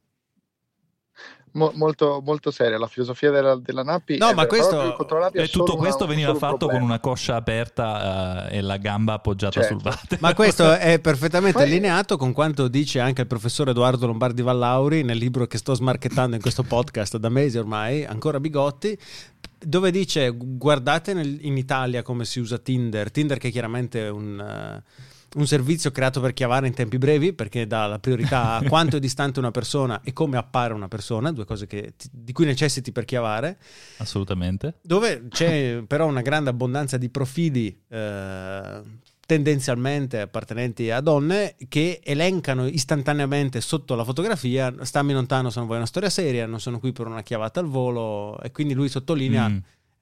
mo- 1.53 1.71
molto, 1.75 2.21
molto 2.23 2.51
seria 2.51 2.77
la 2.77 2.87
filosofia 2.87 3.31
della, 3.31 3.55
della 3.55 3.83
Nappi. 3.83 4.17
No, 4.17 4.33
ma 4.33 4.45
questo, 4.45 4.97
e 5.33 5.47
tutto 5.47 5.75
questo 5.75 6.03
una, 6.03 6.13
veniva 6.13 6.33
fatto 6.35 6.57
problema. 6.57 6.79
con 6.79 6.89
una 6.89 6.99
coscia 6.99 7.35
aperta 7.35 8.47
uh, 8.49 8.53
e 8.53 8.61
la 8.61 8.77
gamba 8.77 9.13
appoggiata 9.13 9.61
certo. 9.61 9.79
sul 9.79 9.81
vate. 9.81 10.17
Ma 10.19 10.33
questo 10.33 10.71
è 10.73 10.99
perfettamente 10.99 11.57
Poi... 11.57 11.63
allineato 11.63 12.17
con 12.17 12.31
quanto 12.33 12.67
dice 12.67 12.99
anche 12.99 13.21
il 13.21 13.27
professor 13.27 13.69
Edoardo 13.69 14.05
Lombardi 14.05 14.41
Vallauri 14.41 15.03
nel 15.03 15.17
libro 15.17 15.47
che 15.47 15.57
sto 15.57 15.73
smarchettando 15.73 16.35
in 16.35 16.41
questo 16.41 16.63
podcast 16.63 17.17
da 17.17 17.29
mesi 17.29 17.57
ormai, 17.57 18.05
ancora 18.05 18.39
Bigotti, 18.39 18.97
dove 19.57 19.91
dice 19.91 20.33
guardate 20.35 21.13
nel, 21.13 21.37
in 21.41 21.57
Italia 21.57 22.01
come 22.01 22.25
si 22.25 22.39
usa 22.39 22.57
Tinder, 22.57 23.11
Tinder 23.11 23.37
che 23.37 23.49
è 23.49 23.51
chiaramente 23.51 24.07
un... 24.07 24.81
Uh, 24.83 25.09
un 25.35 25.47
servizio 25.47 25.91
creato 25.91 26.19
per 26.19 26.33
chiavare 26.33 26.67
in 26.67 26.73
tempi 26.73 26.97
brevi 26.97 27.33
perché 27.33 27.65
dà 27.67 27.85
la 27.87 27.99
priorità 27.99 28.55
a 28.55 28.63
quanto 28.67 28.97
è 28.97 28.99
distante 28.99 29.39
una 29.39 29.51
persona 29.51 30.01
e 30.03 30.13
come 30.13 30.37
appare 30.37 30.73
una 30.73 30.87
persona, 30.87 31.31
due 31.31 31.45
cose 31.45 31.67
che, 31.67 31.93
di 32.11 32.33
cui 32.33 32.45
necessiti 32.45 32.91
per 32.91 33.05
chiavare. 33.05 33.57
Assolutamente. 33.97 34.75
Dove 34.81 35.27
c'è 35.29 35.83
però 35.87 36.07
una 36.07 36.21
grande 36.21 36.49
abbondanza 36.49 36.97
di 36.97 37.09
profili 37.09 37.81
eh, 37.87 38.81
tendenzialmente 39.25 40.19
appartenenti 40.19 40.91
a 40.91 40.99
donne 40.99 41.55
che 41.69 42.01
elencano 42.03 42.67
istantaneamente 42.67 43.61
sotto 43.61 43.95
la 43.95 44.03
fotografia 44.03 44.73
stammi 44.81 45.13
lontano 45.13 45.49
se 45.49 45.57
non 45.59 45.67
vuoi 45.67 45.77
una 45.79 45.87
storia 45.87 46.09
seria, 46.09 46.45
non 46.45 46.59
sono 46.59 46.79
qui 46.79 46.91
per 46.91 47.07
una 47.07 47.23
chiavata 47.23 47.61
al 47.61 47.67
volo 47.67 48.39
e 48.41 48.51
quindi 48.51 48.73
lui 48.73 48.89
sottolinea... 48.89 49.49
Mm. 49.49 49.57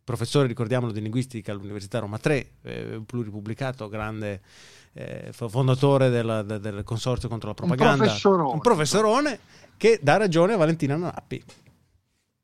Professore, 0.09 0.48
ricordiamolo, 0.48 0.91
di 0.91 1.01
linguistica 1.01 1.51
all'Università 1.51 2.00
Roma 2.00 2.17
3, 2.17 2.51
eh, 2.63 3.01
pluripubblicato, 3.05 3.88
grande 3.89 4.41
eh, 4.93 5.31
fondatore 5.31 6.10
del, 6.10 6.60
del, 6.60 6.84
consorzio 6.84 7.29
contro 7.29 7.50
la 7.50 7.53
propaganda, 7.53 7.91
un 7.91 7.98
professorone. 7.98 8.53
un 8.53 8.60
professorone 8.60 9.39
che 9.77 10.00
dà 10.01 10.17
ragione 10.17 10.53
a 10.53 10.58
Valentina 10.58 10.96
Nappi. 10.96 11.43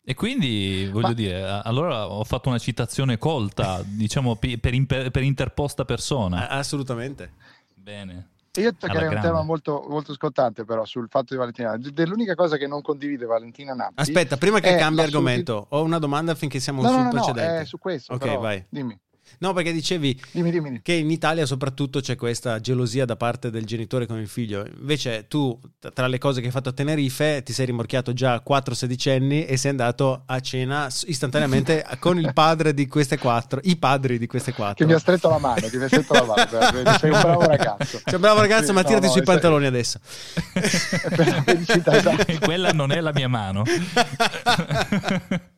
E 0.08 0.14
quindi 0.14 0.88
voglio 0.92 1.08
Ma... 1.08 1.14
dire, 1.14 1.44
allora 1.44 2.08
ho 2.10 2.24
fatto 2.24 2.50
una 2.50 2.60
citazione 2.60 3.18
colta, 3.18 3.82
diciamo 3.86 4.36
per, 4.36 4.74
imper- 4.74 5.10
per 5.10 5.24
interposta 5.24 5.84
persona. 5.84 6.48
Assolutamente. 6.48 7.34
Bene. 7.74 8.30
Io 8.62 8.74
toccherei 8.74 9.14
un 9.14 9.22
tema 9.22 9.44
molto, 9.44 9.86
molto 9.90 10.14
scottante 10.14 10.64
però 10.64 10.86
sul 10.86 11.08
fatto 11.10 11.34
di 11.34 11.38
Valentina. 11.38 11.76
D- 11.78 11.90
Dell'unica 11.90 12.36
cosa 12.36 12.58
che 12.58 12.68
non 12.68 12.82
condivide 12.82 13.26
Valentina 13.26 13.74
Nappi. 13.74 13.96
Aspetta, 13.98 14.38
prima 14.38 14.60
che 14.60 14.76
cambi 14.76 15.02
argomento, 15.02 15.66
ho 15.70 15.82
una 15.84 16.00
domanda 16.00 16.36
finché 16.36 16.60
siamo 16.60 16.82
No, 16.82 16.88
sul 16.88 16.98
no, 16.98 17.04
no, 17.04 17.10
no, 17.12 17.24
precedente. 17.24 17.62
è 17.62 17.66
su 17.66 17.78
questo. 17.78 18.14
Ok, 18.14 18.20
però, 18.20 18.40
vai. 18.40 18.64
Dimmi, 18.70 18.98
No, 19.40 19.54
perché 19.54 19.72
dicevi 19.74 20.20
dimmi, 20.32 20.52
dimmi. 20.52 20.80
che 20.82 20.94
in 20.94 21.10
Italia 21.12 21.46
soprattutto 21.46 22.00
c'è 22.00 22.16
questa 22.16 22.60
gelosia 22.60 23.06
da 23.06 23.16
parte 23.16 23.50
del 23.50 23.66
genitore 23.66 24.06
con 24.06 24.18
il 24.20 24.28
figlio. 24.28 24.66
Invece 24.80 25.28
tu, 25.28 25.60
tra 25.94 26.08
le 26.08 26.18
cose 26.18 26.40
che 26.40 26.46
hai 26.48 26.52
fatto 26.52 26.70
a 26.70 26.74
Tenerife, 26.74 27.42
ti 27.44 27.52
sei 27.54 27.66
rimorchiato 27.66 28.14
già 28.14 28.40
4 28.40 28.74
sedicenni 28.74 29.46
e 29.46 29.58
sei 29.58 29.72
andato 29.72 30.24
a 30.26 30.40
cena 30.40 30.88
istantaneamente 31.06 31.86
con 32.00 32.18
il 32.20 32.32
padre 32.34 32.74
di 32.74 32.88
queste 32.88 33.18
quattro, 33.18 33.60
i 33.64 33.76
padri 33.78 34.18
di 34.18 34.28
queste 34.28 34.54
quattro. 34.54 34.76
Che 34.76 34.86
mi 34.86 34.94
ha 34.94 35.00
stretto 35.00 35.28
la 35.30 35.38
mano, 35.40 35.68
che 35.68 35.78
mi 35.78 35.84
ha 35.84 35.88
stretto 35.88 36.14
la 36.14 36.24
mano. 36.26 36.98
Sei 37.00 37.10
un 37.12 37.20
bravo 37.20 37.46
ragazzo. 37.46 38.02
Sei 38.04 38.14
un 38.16 38.22
bravo 38.22 38.40
ragazzo, 38.40 38.68
Sì, 38.68 38.72
ma 38.74 38.82
no, 38.82 38.88
tirati 38.88 39.06
no, 39.08 39.12
sui 39.12 39.22
è- 39.22 39.26
pantaloni 39.26 39.66
adesso. 39.66 40.00
per 40.54 41.28
la 41.28 41.42
felicità, 41.44 41.98
esatto. 41.98 42.26
E 42.32 42.40
quella 42.40 42.72
non 42.72 42.92
è 42.92 43.02
la 43.02 43.12
mia 43.14 43.28
mano. 43.28 43.64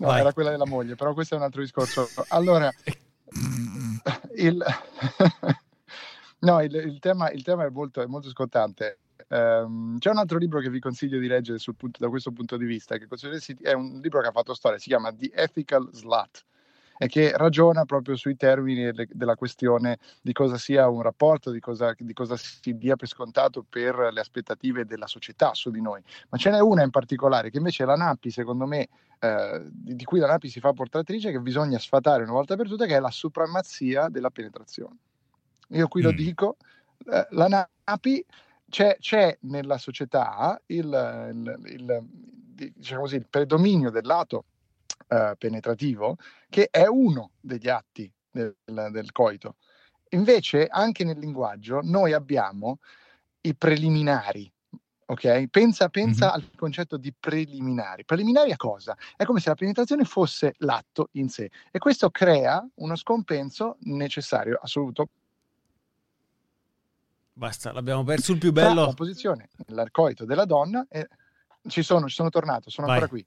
No, 0.00 0.06
Vai. 0.06 0.20
era 0.20 0.32
quella 0.32 0.50
della 0.50 0.66
moglie, 0.66 0.94
però 0.94 1.12
questo 1.12 1.34
è 1.34 1.36
un 1.36 1.44
altro 1.44 1.60
discorso. 1.60 2.08
Allora, 2.28 2.72
il, 4.36 4.64
no, 6.40 6.62
il, 6.62 6.74
il 6.74 6.98
tema, 6.98 7.30
il 7.30 7.42
tema 7.42 7.66
è, 7.66 7.68
molto, 7.68 8.00
è 8.00 8.06
molto 8.06 8.30
scottante. 8.30 8.98
Ehm, 9.28 9.98
c'è 9.98 10.08
un 10.08 10.16
altro 10.16 10.38
libro 10.38 10.60
che 10.60 10.70
vi 10.70 10.80
consiglio 10.80 11.18
di 11.18 11.26
leggere 11.26 11.58
sul 11.58 11.76
punto- 11.76 11.98
da 12.00 12.08
questo 12.08 12.32
punto 12.32 12.56
di 12.56 12.64
vista, 12.64 12.96
che 12.96 13.06
è 13.60 13.72
un 13.72 14.00
libro 14.02 14.22
che 14.22 14.28
ha 14.28 14.32
fatto 14.32 14.54
storia, 14.54 14.78
si 14.78 14.88
chiama 14.88 15.12
The 15.12 15.30
Ethical 15.34 15.90
Slut 15.92 16.44
e 17.02 17.06
che 17.08 17.34
ragiona 17.34 17.86
proprio 17.86 18.14
sui 18.14 18.36
termini 18.36 18.84
delle- 18.84 19.08
della 19.10 19.34
questione 19.34 19.98
di 20.20 20.34
cosa 20.34 20.58
sia 20.58 20.86
un 20.86 21.00
rapporto, 21.00 21.50
di 21.50 21.58
cosa, 21.58 21.94
di 21.96 22.12
cosa 22.12 22.36
si 22.36 22.76
dia 22.76 22.94
per 22.96 23.08
scontato 23.08 23.64
per 23.66 24.10
le 24.12 24.20
aspettative 24.20 24.84
della 24.84 25.06
società 25.06 25.54
su 25.54 25.70
di 25.70 25.80
noi. 25.80 26.02
Ma 26.28 26.36
ce 26.36 26.50
n'è 26.50 26.60
una 26.60 26.82
in 26.82 26.90
particolare 26.90 27.48
che 27.48 27.56
invece 27.56 27.86
la 27.86 27.94
Nappi, 27.96 28.30
secondo 28.30 28.66
me, 28.66 28.88
eh, 29.18 29.62
di 29.70 29.96
di 29.96 30.04
cui 30.04 30.18
la 30.18 30.26
Nappi 30.26 30.50
si 30.50 30.60
fa 30.60 30.74
portatrice, 30.74 31.30
che 31.30 31.40
bisogna 31.40 31.78
sfatare 31.78 32.22
una 32.24 32.32
volta 32.32 32.54
per 32.54 32.68
tutte, 32.68 32.86
che 32.86 32.96
è 32.96 33.00
la 33.00 33.10
supremazia 33.10 34.10
della 34.10 34.28
penetrazione. 34.28 34.96
Io 35.70 35.88
qui 35.88 36.02
lo 36.02 36.12
Mm. 36.12 36.16
dico, 36.16 36.56
eh, 37.10 37.26
la 37.30 37.66
Nappi 37.84 38.22
c'è, 38.68 38.98
c'è 39.00 39.38
nella 39.42 39.78
società 39.78 40.60
il, 40.66 40.84
il- 41.32 41.60
il- 41.64 42.06
diciamo 42.74 43.00
così, 43.00 43.16
il 43.16 43.26
predominio 43.26 43.88
del 43.90 44.04
lato 44.04 44.44
eh, 45.08 45.34
penetrativo, 45.38 46.16
che 46.48 46.68
è 46.70 46.86
uno 46.86 47.32
degli 47.40 47.68
atti 47.68 48.10
del, 48.30 48.56
del 48.64 49.12
coito. 49.12 49.56
Invece, 50.10 50.66
anche 50.66 51.04
nel 51.04 51.18
linguaggio, 51.18 51.80
noi 51.82 52.12
abbiamo 52.12 52.78
i 53.42 53.54
preliminari. 53.54 54.50
Ok? 55.06 55.48
Pensa, 55.48 55.88
pensa 55.88 56.26
Mhm. 56.26 56.32
al 56.32 56.50
concetto 56.54 56.96
di 56.96 57.12
preliminari. 57.12 58.04
Preliminari 58.04 58.52
a 58.52 58.56
cosa? 58.56 58.96
È 59.16 59.24
come 59.24 59.40
se 59.40 59.48
la 59.48 59.56
penetrazione 59.56 60.04
fosse 60.04 60.54
l'atto 60.58 61.08
in 61.12 61.28
sé 61.28 61.50
e 61.72 61.78
questo 61.78 62.10
crea 62.10 62.64
uno 62.76 62.94
scompenso 62.96 63.76
necessario, 63.80 64.58
assoluto, 64.62 65.08
Basta, 67.32 67.72
l'abbiamo 67.72 68.04
perso 68.04 68.32
il 68.32 68.38
più 68.38 68.52
tra 68.52 68.68
la 68.68 68.74
bello. 68.74 68.92
posizione 68.94 69.48
nell'arcoito 69.66 70.26
della 70.26 70.44
donna 70.44 70.84
e 70.90 71.08
ci 71.68 71.82
sono, 71.82 72.06
ci 72.06 72.14
sono 72.14 72.28
tornato, 72.28 72.68
sono 72.68 72.86
Vai. 72.86 72.96
ancora 72.96 73.10
qui. 73.10 73.26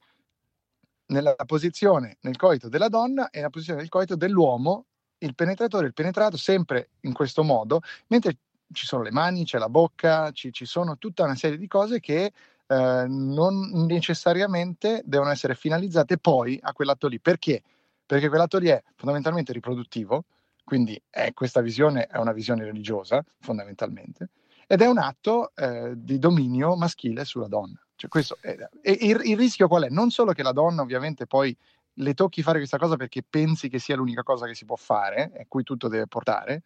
Nella 1.14 1.36
posizione 1.46 2.18
nel 2.22 2.38
coito 2.38 2.70
della 2.70 2.90
donna 2.90 3.30
e 3.30 3.38
nella 3.38 3.52
posizione 3.52 3.82
del 3.82 3.90
coito 3.90 4.16
dell'uomo, 4.16 4.86
il 5.20 5.36
penetratore, 5.36 5.86
il 5.86 5.94
penetrato 5.94 6.38
sempre 6.38 6.90
in 7.02 7.14
questo 7.14 7.44
modo, 7.44 7.82
mentre 8.08 8.38
ci 8.72 8.88
sono 8.88 9.04
le 9.04 9.12
mani, 9.12 9.46
c'è 9.46 9.60
la 9.60 9.70
bocca, 9.70 10.32
ci, 10.32 10.52
ci 10.52 10.66
sono 10.66 10.98
tutta 10.98 11.24
una 11.24 11.36
serie 11.36 11.60
di 11.60 11.68
cose 11.68 12.00
che 12.00 12.34
eh, 12.66 13.06
non 13.08 13.86
necessariamente 13.86 15.04
devono 15.06 15.30
essere 15.30 15.54
finalizzate 15.54 16.18
poi 16.18 16.58
a 16.60 16.74
quell'atto 16.74 17.08
lì. 17.08 17.20
Perché? 17.20 17.62
Perché 18.06 18.28
quell'atto 18.28 18.58
lì 18.58 18.70
è 18.70 18.82
fondamentalmente 18.96 19.54
riproduttivo, 19.54 20.26
quindi 20.64 21.00
è, 21.12 21.32
questa 21.34 21.62
visione 21.62 22.08
è 22.08 22.18
una 22.18 22.34
visione 22.34 22.64
religiosa, 22.64 23.24
fondamentalmente, 23.40 24.30
ed 24.66 24.82
è 24.82 24.88
un 24.88 24.98
atto 24.98 25.52
eh, 25.56 25.94
di 25.96 26.18
dominio 26.18 26.76
maschile 26.76 27.24
sulla 27.24 27.48
donna. 27.48 27.83
Cioè, 28.04 28.10
questo 28.10 28.38
è- 28.42 28.58
il, 29.00 29.22
il 29.24 29.38
rischio 29.38 29.70
qual 29.70 29.84
è? 29.84 29.90
Non 29.90 30.10
solo 30.10 30.34
che 30.34 30.44
la 30.44 30.52
donna 30.52 30.82
ovviamente 30.82 31.26
poi 31.26 31.56
le 31.98 32.14
tocchi 32.14 32.42
fare 32.42 32.58
questa 32.58 32.78
cosa 32.78 32.98
perché 32.98 33.24
pensi 33.28 33.70
che 33.70 33.80
sia 33.80 33.96
l'unica 33.96 34.24
cosa 34.24 34.46
che 34.46 34.56
si 34.56 34.66
può 34.66 34.76
fare, 34.76 35.32
e 35.34 35.42
a 35.42 35.46
cui 35.48 35.64
tutto 35.64 35.88
deve 35.88 36.08
portare, 36.08 36.64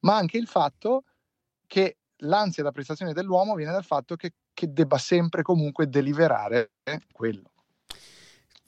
ma 0.00 0.16
anche 0.16 0.38
il 0.38 0.46
fatto 0.46 1.04
che 1.66 1.98
l'ansia 2.18 2.62
da 2.62 2.72
prestazione 2.72 3.12
dell'uomo 3.12 3.54
viene 3.54 3.72
dal 3.72 3.84
fatto 3.84 4.16
che, 4.16 4.32
che 4.54 4.72
debba 4.72 4.96
sempre 4.96 5.42
comunque 5.42 5.88
deliberare 5.88 6.70
quello. 7.12 7.50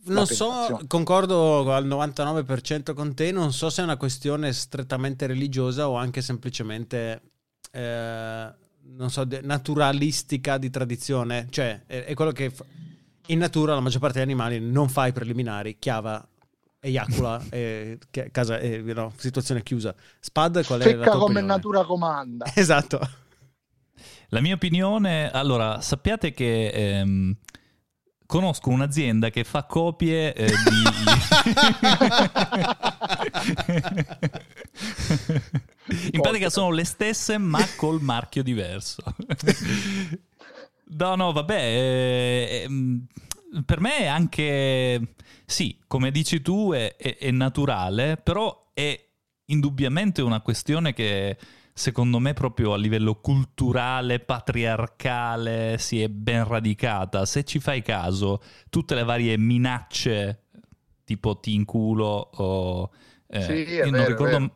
Non 0.07 0.27
so, 0.27 0.79
concordo 0.87 1.73
al 1.73 1.87
99% 1.87 2.93
con 2.93 3.14
te, 3.14 3.33
non 3.33 3.53
so 3.55 3.71
se 3.71 3.81
è 3.81 3.85
una 3.85 3.97
questione 3.97 4.53
strettamente 4.53 5.27
religiosa 5.27 5.88
o 5.88 5.97
anche 5.97 6.21
semplicemente, 6.21 7.23
eh, 7.71 8.55
non 8.87 9.11
so, 9.11 9.27
naturalistica 9.42 10.59
di 10.59 10.70
tradizione. 10.70 11.47
Cioè, 11.51 11.83
è, 11.87 12.05
è 12.05 12.14
quello 12.14 12.33
che 12.33 12.51
fa- 12.51 12.64
in 13.29 13.38
natura 13.38 13.75
la 13.75 13.81
maggior 13.81 14.01
parte 14.01 14.18
degli 14.18 14.29
animali 14.29 14.61
non 14.61 14.88
fa 14.88 15.07
i 15.07 15.12
preliminari, 15.12 15.77
chiava, 15.79 16.27
eiacula, 16.81 17.42
e 17.51 17.99
che- 18.11 18.31
casa, 18.31 18.59
e, 18.59 18.79
no, 18.79 19.12
situazione 19.16 19.62
chiusa. 19.62 19.94
Spad, 20.20 20.64
qual 20.64 20.81
è 20.81 20.85
la 20.85 20.90
Fecca 20.90 21.03
tua 21.03 21.12
come 21.12 21.25
opinione? 21.25 21.47
natura 21.47 21.85
comanda. 21.85 22.47
Esatto. 22.55 23.01
La 24.29 24.40
mia 24.40 24.55
opinione, 24.55 25.31
allora, 25.31 25.81
sappiate 25.81 26.33
che 26.33 26.68
ehm, 26.68 27.37
conosco 28.27 28.70
un'azienda 28.70 29.31
che 29.31 29.44
fa 29.44 29.64
copie 29.64 30.35
eh, 30.35 30.47
di... 30.47 30.53
In 36.12 36.20
pratica 36.20 36.49
sono 36.51 36.70
le 36.70 36.85
stesse 36.85 37.37
ma 37.38 37.61
col 37.77 38.01
marchio 38.01 38.42
diverso. 38.42 39.03
No, 40.97 41.14
no, 41.16 41.33
vabbè, 41.33 41.55
eh, 41.61 42.62
ehm, 42.64 43.07
per 43.64 43.81
me 43.81 43.99
è 43.99 44.07
anche, 44.07 45.14
sì, 45.47 45.79
come 45.87 46.11
dici 46.11 46.40
tu, 46.42 46.73
è, 46.73 46.97
è- 46.97 47.16
è 47.18 47.31
naturale, 47.31 48.16
però 48.16 48.70
è 48.73 48.99
indubbiamente 49.47 50.23
una 50.23 50.40
questione 50.40 50.92
che 50.92 51.37
secondo 51.73 52.18
me 52.18 52.35
proprio 52.35 52.73
a 52.75 52.77
livello 52.77 53.16
culturale, 53.20 54.20
patriarcale, 54.20 55.77
si 55.79 56.01
è 56.03 56.09
ben 56.09 56.47
radicata. 56.47 57.25
Se 57.27 57.44
ci 57.44 57.59
fai 57.61 57.83
caso, 57.83 58.40
tutte 58.70 58.94
le 58.94 59.05
varie 59.05 59.37
minacce, 59.38 60.42
tipo 61.05 61.38
ti 61.40 61.55
inculo 61.55 62.31
o... 62.35 62.90
eh, 63.27 63.40
Sì, 63.42 63.53
io 63.73 63.85
non 63.85 63.92
vero, 63.92 64.09
ricordo. 64.09 64.55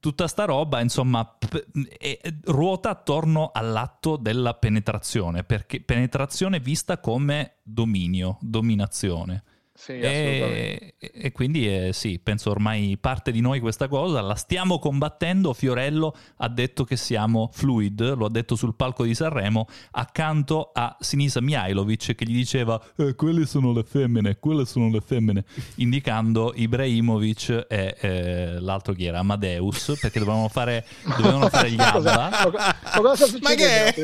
Tutta 0.00 0.26
sta 0.26 0.44
roba, 0.46 0.80
insomma, 0.80 1.24
p- 1.24 1.66
è- 1.98 2.18
ruota 2.44 2.90
attorno 2.90 3.50
all'atto 3.52 4.16
della 4.16 4.54
penetrazione, 4.54 5.44
perché 5.44 5.80
penetrazione 5.80 6.58
vista 6.58 6.98
come 6.98 7.58
dominio, 7.62 8.38
dominazione. 8.40 9.44
Sì. 9.80 9.92
E, 9.98 10.94
e 10.98 11.32
quindi 11.32 11.66
eh, 11.66 11.92
sì, 11.94 12.20
penso 12.22 12.50
ormai 12.50 12.98
parte 13.00 13.32
di 13.32 13.40
noi 13.40 13.60
questa 13.60 13.88
cosa, 13.88 14.20
la 14.20 14.34
stiamo 14.34 14.78
combattendo. 14.78 15.54
Fiorello 15.54 16.14
ha 16.36 16.48
detto 16.50 16.84
che 16.84 16.96
siamo 16.96 17.48
fluid, 17.50 18.14
lo 18.14 18.26
ha 18.26 18.30
detto 18.30 18.56
sul 18.56 18.74
palco 18.74 19.04
di 19.04 19.14
Sanremo, 19.14 19.66
accanto 19.92 20.70
a 20.74 20.94
Sinisa 21.00 21.40
Mihailovic 21.40 22.14
che 22.14 22.26
gli 22.26 22.34
diceva 22.34 22.78
"Eh, 22.96 23.14
quelle 23.14 23.46
sono 23.46 23.72
le 23.72 23.82
femmine, 23.82 24.36
quelle 24.38 24.66
sono 24.66 24.90
le 24.90 25.00
femmine, 25.00 25.44
indicando 25.76 26.52
Ibrahimovic 26.54 27.66
e 27.66 27.96
eh, 28.00 28.60
l'altro 28.60 28.92
chi 28.92 29.06
era, 29.06 29.20
Amadeus, 29.20 29.96
perché 29.98 30.18
dovevano 30.18 30.48
fare, 30.48 30.84
dovevano 31.16 31.48
fare 31.48 31.70
gli 31.70 31.80
ABBA. 31.80 32.30
ma 32.30 33.00
cosa 33.00 33.26
Ma 33.40 33.54
che? 33.54 33.94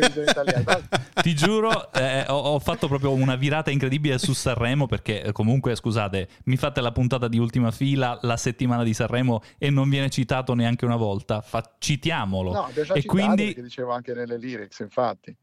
Ti 1.21 1.35
giuro, 1.35 1.93
eh, 1.93 2.25
ho, 2.29 2.35
ho 2.35 2.59
fatto 2.61 2.89
proprio 2.89 3.13
una 3.13 3.37
virata 3.37 3.71
incredibile 3.71 4.17
su 4.17 4.33
Sanremo 4.33 4.87
perché 4.87 5.23
eh, 5.23 5.33
comunque, 5.67 5.75
scusate, 5.75 6.29
mi 6.45 6.57
fate 6.57 6.81
la 6.81 6.93
puntata 6.93 7.29
di 7.29 7.39
ultima 7.39 7.71
fila 7.71 8.19
la 8.23 8.37
settimana 8.37 8.85
di 8.85 8.95
Sanremo 8.95 9.43
e 9.59 9.71
non 9.71 9.89
viene 9.89 10.09
citato 10.09 10.55
neanche 10.55 10.85
una 10.85 10.97
volta. 10.97 11.41
Fa- 11.41 11.75
citiamolo. 11.79 12.53
No, 12.53 12.71
già 12.73 12.95
e 12.95 13.05
quindi, 13.05 13.55
dicevo 13.61 13.93
anche 13.93 14.15
nelle 14.15 14.39
lyrics, 14.39 14.79
infatti. 14.81 15.35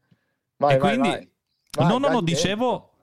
Vai, 0.56 0.74
e 0.74 0.78
vai, 0.78 0.90
quindi- 0.92 1.08
vai. 1.08 1.28
Vai, 1.76 1.88
no, 1.88 1.98
no, 1.98 2.08
no, 2.08 2.22
di 2.22 2.32
dicevo, 2.32 2.93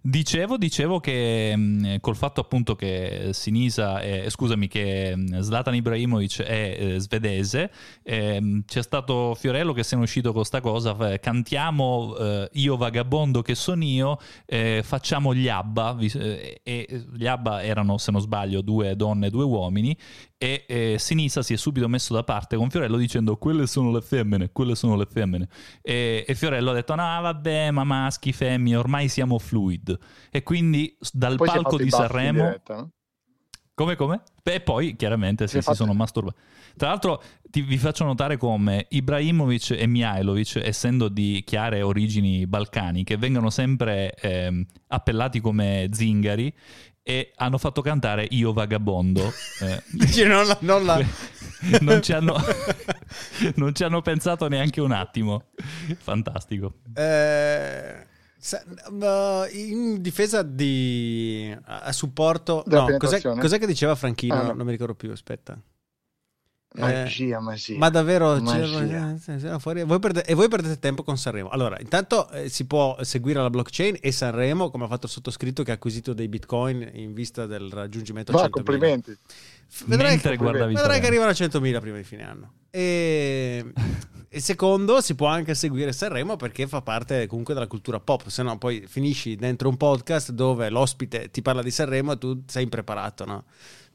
dicevo, 0.00 0.56
dicevo 0.56 1.00
che 1.00 1.54
mh, 1.56 2.00
col 2.00 2.16
fatto 2.16 2.40
appunto 2.40 2.74
che 2.74 3.30
Sinisa, 3.32 4.00
è, 4.00 4.28
scusami, 4.28 4.68
che 4.68 5.14
mh, 5.16 5.40
Zlatan 5.40 5.74
Ibrahimovic 5.74 6.42
è 6.42 6.76
eh, 6.78 6.98
svedese, 6.98 7.70
ehm, 8.02 8.64
c'è 8.64 8.82
stato 8.82 9.34
Fiorello 9.34 9.72
che 9.72 9.82
se 9.82 9.96
ne 9.96 10.02
è 10.02 10.04
uscito 10.04 10.32
con 10.32 10.44
sta 10.44 10.60
cosa, 10.60 10.94
fa- 10.94 11.18
cantiamo 11.18 12.16
eh, 12.16 12.48
Io 12.54 12.76
vagabondo 12.76 13.42
che 13.42 13.54
sono 13.54 13.84
io, 13.84 14.18
eh, 14.46 14.82
facciamo 14.84 15.34
gli 15.34 15.48
ABBA, 15.48 15.92
vi- 15.94 16.12
eh, 16.14 16.60
e 16.62 17.04
gli 17.12 17.26
ABBA 17.26 17.62
erano, 17.62 17.98
se 17.98 18.10
non 18.10 18.20
sbaglio, 18.20 18.60
due 18.60 18.96
donne 18.96 19.26
e 19.26 19.30
due 19.30 19.44
uomini, 19.44 19.96
e 20.42 20.64
eh, 20.66 20.96
Sinisa 20.98 21.42
si 21.42 21.52
è 21.52 21.56
subito 21.58 21.86
messo 21.86 22.14
da 22.14 22.24
parte 22.24 22.56
con 22.56 22.70
Fiorello 22.70 22.96
dicendo 22.96 23.36
quelle 23.36 23.66
sono 23.66 23.92
le 23.92 24.00
femmine, 24.00 24.48
quelle 24.50 24.74
sono 24.74 24.96
le 24.96 25.04
femmine. 25.04 25.46
E, 25.82 26.24
e 26.26 26.34
Fiorello 26.34 26.70
ha 26.70 26.74
detto 26.74 26.94
no 26.94 27.02
vabbè 27.02 27.70
ma 27.72 27.84
maschi, 27.84 28.32
femmine, 28.32 28.76
ormai 28.76 29.08
siamo 29.08 29.38
fluid. 29.38 29.98
E 30.30 30.42
quindi 30.42 30.96
dal 31.12 31.36
Poi 31.36 31.46
palco 31.46 31.76
di 31.76 31.90
Sanremo... 31.90 32.42
diretta, 32.42 32.74
no? 32.76 32.90
Come 33.74 33.96
come? 33.96 34.22
E 34.42 34.60
poi 34.60 34.96
chiaramente 34.96 35.46
Si 35.46 35.56
si 35.56 35.62
fatto- 35.62 35.76
sono 35.76 35.92
masturbati. 35.92 36.38
Tra 36.76 36.88
l'altro 36.88 37.22
ti- 37.50 37.62
vi 37.62 37.76
faccio 37.78 38.04
notare 38.04 38.36
come 38.36 38.86
Ibrahimovic 38.88 39.70
e 39.78 39.86
Mihailovic, 39.86 40.56
essendo 40.56 41.08
di 41.08 41.42
chiare 41.46 41.82
origini 41.82 42.46
balcaniche, 42.46 43.16
vengono 43.16 43.50
sempre 43.50 44.14
ehm, 44.14 44.64
appellati 44.88 45.40
come 45.40 45.88
zingari 45.92 46.52
e 47.10 47.32
hanno 47.36 47.58
fatto 47.58 47.82
cantare 47.82 48.26
Io 48.30 48.52
vagabondo. 48.52 49.32
Eh, 49.60 50.24
non 50.24 50.46
la- 50.46 50.56
non 50.60 50.84
la- 50.84 51.04
non, 51.80 52.00
ci 52.02 52.12
hanno, 52.12 52.36
non 53.56 53.74
ci 53.74 53.82
hanno 53.84 54.00
pensato 54.00 54.48
neanche 54.48 54.80
un 54.80 54.92
attimo. 54.92 55.46
Fantastico. 55.98 56.74
Eh, 56.94 58.06
in 59.52 60.00
difesa 60.00 60.42
di 60.42 61.54
a 61.64 61.92
supporto 61.92 62.62
no, 62.66 62.96
cos'è, 62.96 63.20
cos'è 63.20 63.58
che 63.58 63.66
diceva 63.66 63.94
Franchino 63.94 64.34
Ah, 64.34 64.42
no. 64.44 64.52
non 64.54 64.64
mi 64.64 64.72
ricordo 64.72 64.94
più 64.94 65.10
aspetta 65.10 65.60
Magia, 66.72 67.40
magia. 67.40 67.76
ma 67.78 67.88
davvero 67.88 68.40
Magia. 68.40 69.18
cioè, 69.18 69.34
eh, 69.34 69.38
siamo 69.40 69.58
fuori- 69.58 69.82
voi 69.82 69.98
perde- 69.98 70.24
e 70.24 70.34
voi 70.34 70.48
perdete 70.48 70.78
tempo 70.78 71.02
con 71.02 71.18
Sanremo 71.18 71.48
allora 71.48 71.76
intanto 71.80 72.30
eh, 72.30 72.48
si 72.48 72.64
può 72.64 72.96
seguire 73.02 73.40
la 73.40 73.50
blockchain 73.50 73.96
e 74.00 74.12
Sanremo 74.12 74.70
come 74.70 74.84
ha 74.84 74.86
fatto 74.86 75.06
il 75.06 75.12
sottoscritto 75.12 75.64
che 75.64 75.72
ha 75.72 75.74
acquisito 75.74 76.12
dei 76.12 76.28
bitcoin 76.28 76.88
in 76.94 77.12
vista 77.12 77.46
del 77.46 77.70
raggiungimento 77.72 78.30
Va, 78.30 78.42
100.000. 78.44 78.50
complimenti. 78.50 79.16
Vedrai, 79.84 80.10
Mentre 80.10 80.36
che, 80.36 80.44
vedrai 80.44 81.00
che 81.00 81.06
arrivano 81.06 81.30
a 81.30 81.32
100.000 81.32 81.80
prima 81.80 81.96
di 81.96 82.02
fine 82.02 82.24
anno. 82.24 82.52
E, 82.70 83.64
e 84.28 84.40
secondo, 84.40 85.00
si 85.00 85.14
può 85.14 85.28
anche 85.28 85.54
seguire 85.54 85.92
Sanremo 85.92 86.34
perché 86.36 86.66
fa 86.66 86.82
parte 86.82 87.26
comunque 87.28 87.54
della 87.54 87.68
cultura 87.68 88.00
pop. 88.00 88.26
Se 88.28 88.42
no, 88.42 88.58
poi 88.58 88.84
finisci 88.88 89.36
dentro 89.36 89.68
un 89.68 89.76
podcast 89.76 90.32
dove 90.32 90.68
l'ospite 90.70 91.30
ti 91.30 91.40
parla 91.40 91.62
di 91.62 91.70
Sanremo 91.70 92.12
e 92.12 92.18
tu 92.18 92.42
sei 92.46 92.64
impreparato, 92.64 93.24
no? 93.24 93.44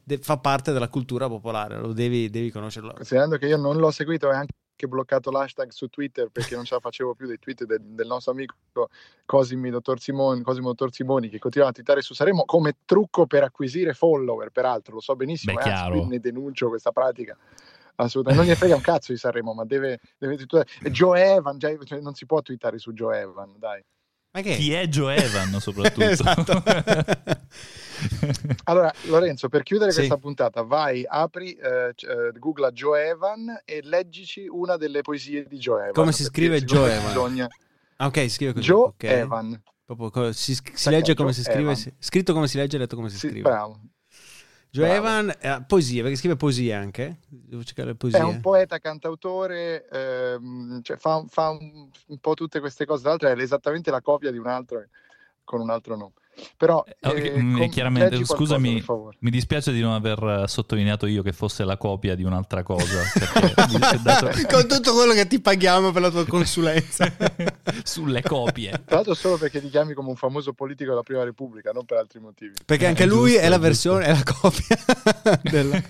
De- 0.08 0.18
fa 0.18 0.38
parte 0.38 0.70
della 0.70 0.88
cultura 0.88 1.26
popolare, 1.26 1.80
lo 1.80 1.92
devi, 1.92 2.30
devi 2.30 2.52
conoscerlo. 2.52 2.92
Considerando 2.92 3.38
che 3.38 3.46
io 3.48 3.56
non 3.56 3.78
l'ho 3.78 3.90
seguito 3.90 4.30
e 4.30 4.36
anche 4.36 4.54
bloccato 4.86 5.32
l'hashtag 5.32 5.70
su 5.70 5.88
Twitter 5.88 6.28
perché 6.30 6.54
non 6.54 6.64
ce 6.64 6.74
la 6.74 6.80
facevo 6.80 7.16
più 7.16 7.26
dei 7.26 7.40
tweet 7.40 7.64
del, 7.64 7.80
del 7.82 8.06
nostro 8.06 8.30
amico 8.30 8.54
Cosimi 9.24 9.68
Dottor 9.68 9.98
Simoni, 9.98 10.42
Cosimo 10.42 10.68
Dottor 10.68 10.92
Simoni 10.92 11.28
che 11.28 11.40
continua 11.40 11.66
a 11.66 11.72
twittare 11.72 12.02
su 12.02 12.14
Saremo 12.14 12.44
come 12.44 12.76
trucco 12.84 13.26
per 13.26 13.42
acquisire 13.42 13.94
follower, 13.94 14.50
peraltro 14.50 14.94
lo 14.94 15.00
so 15.00 15.16
benissimo, 15.16 15.54
Beh, 15.54 15.64
eh, 15.64 15.70
anzi, 15.72 16.04
ne 16.06 16.20
denuncio 16.20 16.68
questa 16.68 16.92
pratica. 16.92 17.36
Assolutamente, 17.96 18.44
non 18.44 18.54
gli 18.54 18.56
frega 18.56 18.76
un 18.76 18.82
cazzo 18.82 19.10
di 19.10 19.18
Sanremo, 19.18 19.54
ma 19.54 19.64
deve, 19.64 19.98
deve 20.18 20.36
twittare. 20.36 20.68
Joe 20.92 21.32
Evan, 21.34 21.58
già- 21.58 21.76
cioè, 21.82 21.98
non 22.00 22.14
si 22.14 22.26
può 22.26 22.42
twittare 22.42 22.78
su 22.78 22.92
Joe 22.92 23.18
Evan, 23.22 23.54
dai. 23.58 23.84
Ma 24.36 24.42
che? 24.42 24.56
Chi 24.56 24.70
è 24.74 24.86
Joe 24.86 25.16
Evan 25.16 25.48
soprattutto? 25.60 26.04
Esatto. 26.04 26.62
Allora, 28.64 28.92
Lorenzo, 29.06 29.48
per 29.48 29.62
chiudere 29.62 29.90
Sì. 29.90 29.98
questa 29.98 30.18
puntata, 30.18 30.60
vai, 30.62 31.02
apri, 31.06 31.54
eh, 31.54 31.94
eh, 31.96 32.38
googla 32.38 32.70
Joe 32.70 33.06
Evan 33.08 33.62
e 33.64 33.80
leggici 33.82 34.46
una 34.46 34.76
delle 34.76 35.00
poesie 35.00 35.46
di 35.48 35.56
Joe 35.56 35.80
Evan. 35.80 35.92
Come 35.94 36.12
si 36.12 36.24
scrive 36.24 36.62
Joe 36.62 36.92
Evan? 36.92 37.06
Bisogna... 37.06 37.48
Ah, 37.96 38.06
ok, 38.06 38.28
scrive 38.28 38.52
così. 38.52 38.66
Joe 38.66 38.84
ok. 38.88 39.04
Evan. 39.04 39.62
Proprio 39.86 40.32
si, 40.32 40.54
si 40.74 40.90
legge 40.90 41.14
come 41.14 41.32
si 41.32 41.42
scrive, 41.42 41.74
si- 41.74 41.94
scritto 41.98 42.34
come 42.34 42.48
si 42.48 42.58
legge, 42.58 42.76
letto 42.76 42.96
come 42.96 43.08
si 43.08 43.16
Sì, 43.16 43.28
scrive. 43.28 43.42
bravo. 43.42 43.80
Joe. 44.76 44.94
Evan, 44.94 45.34
eh, 45.40 45.64
poesie, 45.66 46.02
perché 46.02 46.16
scrive 46.16 46.36
poesie 46.36 46.74
anche. 46.74 47.20
Devo 47.28 47.64
cercare 47.64 47.88
le 47.88 47.94
poesie. 47.94 48.18
È 48.18 48.22
un 48.22 48.40
poeta, 48.40 48.78
cantautore, 48.78 49.88
ehm, 49.88 50.82
cioè 50.82 50.96
fa, 50.98 51.24
fa 51.28 51.50
un, 51.50 51.88
un 52.08 52.18
po' 52.18 52.34
tutte 52.34 52.60
queste 52.60 52.84
cose. 52.84 53.00
Tra 53.00 53.10
l'altro 53.10 53.28
è 53.28 53.40
esattamente 53.40 53.90
la 53.90 54.02
copia 54.02 54.30
di 54.30 54.38
un 54.38 54.46
altro 54.46 54.84
con 55.44 55.60
un 55.60 55.70
altro 55.70 55.96
nome. 55.96 56.12
Però, 56.58 56.84
Ok, 57.00 57.14
eh, 57.16 57.40
mm, 57.40 57.56
com- 57.56 57.68
chiaramente, 57.70 58.08
qualcosa, 58.16 58.34
scusami, 58.36 58.84
mi 59.20 59.30
dispiace 59.30 59.72
di 59.72 59.80
non 59.80 59.92
aver 59.92 60.42
eh, 60.44 60.48
sottolineato 60.48 61.06
io 61.06 61.22
che 61.22 61.32
fosse 61.32 61.64
la 61.64 61.76
copia 61.78 62.14
di 62.14 62.24
un'altra 62.24 62.62
cosa. 62.62 63.02
Dato- 64.02 64.30
Con 64.48 64.66
tutto 64.68 64.92
quello 64.94 65.12
che 65.14 65.26
ti 65.26 65.40
paghiamo 65.40 65.92
per 65.92 66.02
la 66.02 66.10
tua 66.10 66.26
consulenza. 66.26 67.10
sulle 67.84 68.22
copie. 68.22 68.70
Tra 68.84 68.96
l'altro 68.96 69.14
solo 69.14 69.36
perché 69.38 69.60
ti 69.60 69.68
chiami 69.70 69.94
come 69.94 70.08
un 70.10 70.16
famoso 70.16 70.52
politico 70.52 70.90
della 70.90 71.02
Prima 71.02 71.24
Repubblica, 71.24 71.72
non 71.72 71.84
per 71.84 71.98
altri 71.98 72.20
motivi. 72.20 72.52
Perché 72.64 72.84
Eh, 72.84 72.88
anche 72.88 73.06
lui 73.06 73.30
giusto, 73.30 73.44
è 73.44 73.48
la 73.48 73.58
giusto. 73.58 73.60
versione, 73.62 74.04
è 74.04 74.12
la 74.12 74.22
copia. 74.22 75.40
della- 75.42 75.82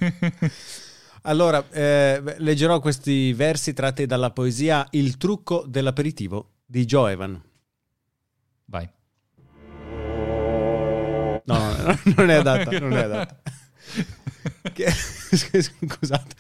Allora, 1.23 1.65
eh, 1.71 2.23
leggerò 2.39 2.79
questi 2.79 3.33
versi 3.33 3.73
tratti 3.73 4.07
dalla 4.07 4.31
poesia 4.31 4.87
Il 4.91 5.17
trucco 5.17 5.65
dell'aperitivo 5.67 6.51
di 6.65 6.85
Joe 6.85 7.13
Evan. 7.13 7.43
Vai. 8.67 8.89
No, 11.87 11.93
no, 11.93 12.01
no, 12.05 12.13
non 12.17 12.31
è 12.31 12.35
adatta, 12.35 12.79
non 12.79 12.93
è 12.93 13.03
adatta. 13.03 13.41
Che- 14.73 14.91
Scusate. 14.91 16.35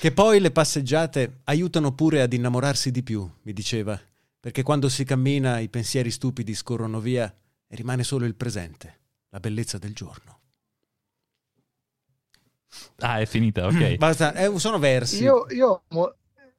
Che 0.00 0.12
poi 0.12 0.40
le 0.40 0.50
passeggiate 0.50 1.40
aiutano 1.44 1.94
pure 1.94 2.20
ad 2.20 2.32
innamorarsi 2.32 2.90
di 2.90 3.02
più, 3.02 3.28
mi 3.42 3.52
diceva, 3.52 3.98
perché 4.40 4.62
quando 4.62 4.88
si 4.88 5.04
cammina 5.04 5.58
i 5.60 5.68
pensieri 5.68 6.10
stupidi 6.10 6.54
scorrono 6.54 6.98
via 7.00 7.32
e 7.68 7.76
rimane 7.76 8.02
solo 8.02 8.24
il 8.26 8.34
presente, 8.34 8.98
la 9.30 9.38
bellezza 9.40 9.78
del 9.78 9.94
giorno. 9.94 10.40
Ah, 12.98 13.20
è 13.20 13.26
finita, 13.26 13.66
ok. 13.66 13.96
Basta, 13.98 14.34
eh, 14.34 14.58
sono 14.58 14.78
versi. 14.78 15.22
Io, 15.22 15.46
io 15.50 15.82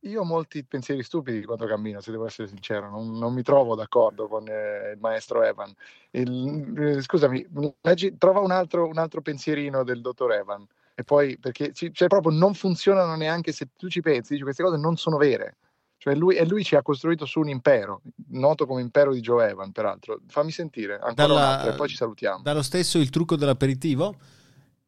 io 0.04 0.22
ho 0.22 0.26
molti 0.26 0.64
pensieri 0.64 1.04
stupidi 1.04 1.44
quando 1.44 1.66
cammino, 1.66 2.02
se 2.02 2.12
devo 2.12 2.26
essere 2.26 2.48
sincero, 2.48 2.90
non, 2.90 3.18
non 3.18 3.34
mi 3.34 3.42
trovo 3.44 3.76
d'accordo 3.76 4.28
con 4.28 4.48
eh, 4.48 4.92
il 4.94 5.00
maestro 5.00 5.44
Evan. 5.44 5.74
Il- 6.12 6.74
eh, 6.78 7.02
scusami, 7.02 7.46
leggi- 7.82 8.18
trova 8.18 8.40
un 8.40 8.52
altro, 8.52 8.86
un 8.88 8.98
altro 8.98 9.22
pensierino 9.22 9.84
del 9.84 10.02
dottor 10.02 10.34
Evan. 10.34 10.66
E 10.96 11.04
poi, 11.04 11.38
perché 11.38 11.74
ci- 11.74 11.92
cioè, 11.94 12.08
proprio 12.08 12.38
non 12.38 12.54
funzionano 12.54 13.16
neanche 13.16 13.52
se 13.52 13.70
tu 13.78 13.90
ci 13.90 14.02
pensi, 14.02 14.34
dici, 14.34 14.44
queste 14.44 14.64
cose 14.64 14.78
non 14.78 14.96
sono 14.98 15.18
vere. 15.18 15.56
Cioè 15.98 16.16
lui, 16.16 16.36
e 16.36 16.46
lui 16.46 16.66
ci 16.66 16.76
ha 16.76 16.82
costruito 16.82 17.26
su 17.26 17.40
un 17.40 17.48
impero, 17.48 18.02
noto 18.32 18.66
come 18.66 18.82
impero 18.82 19.14
di 19.14 19.22
Joe 19.22 19.50
Evan, 19.50 19.72
peraltro. 19.72 20.20
Fammi 20.28 20.52
sentire, 20.52 20.96
ancora 20.96 21.14
Dalla- 21.28 21.34
un'altra 21.34 21.72
e 21.72 21.76
poi 21.76 21.88
ci 21.88 21.96
salutiamo. 21.96 22.42
Dallo 22.44 22.62
stesso 22.62 22.98
il 22.98 23.10
trucco 23.10 23.38
dell'aperitivo. 23.38 24.16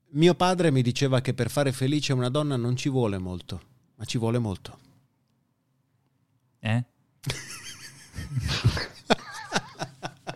Mio 0.10 0.36
padre 0.36 0.72
mi 0.72 0.82
diceva 0.82 1.22
che 1.22 1.34
per 1.34 1.50
fare 1.50 1.72
felice 1.72 2.12
una 2.12 2.30
donna 2.30 2.58
non 2.58 2.76
ci 2.76 2.90
vuole 2.90 3.18
molto, 3.18 3.62
ma 3.96 4.04
ci 4.04 4.18
vuole 4.18 4.40
molto. 4.40 4.78
Eh? 6.66 6.84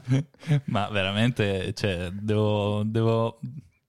Ma 0.66 0.88
veramente, 0.90 1.74
cioè, 1.74 2.10
devo, 2.12 2.84
devo 2.86 3.40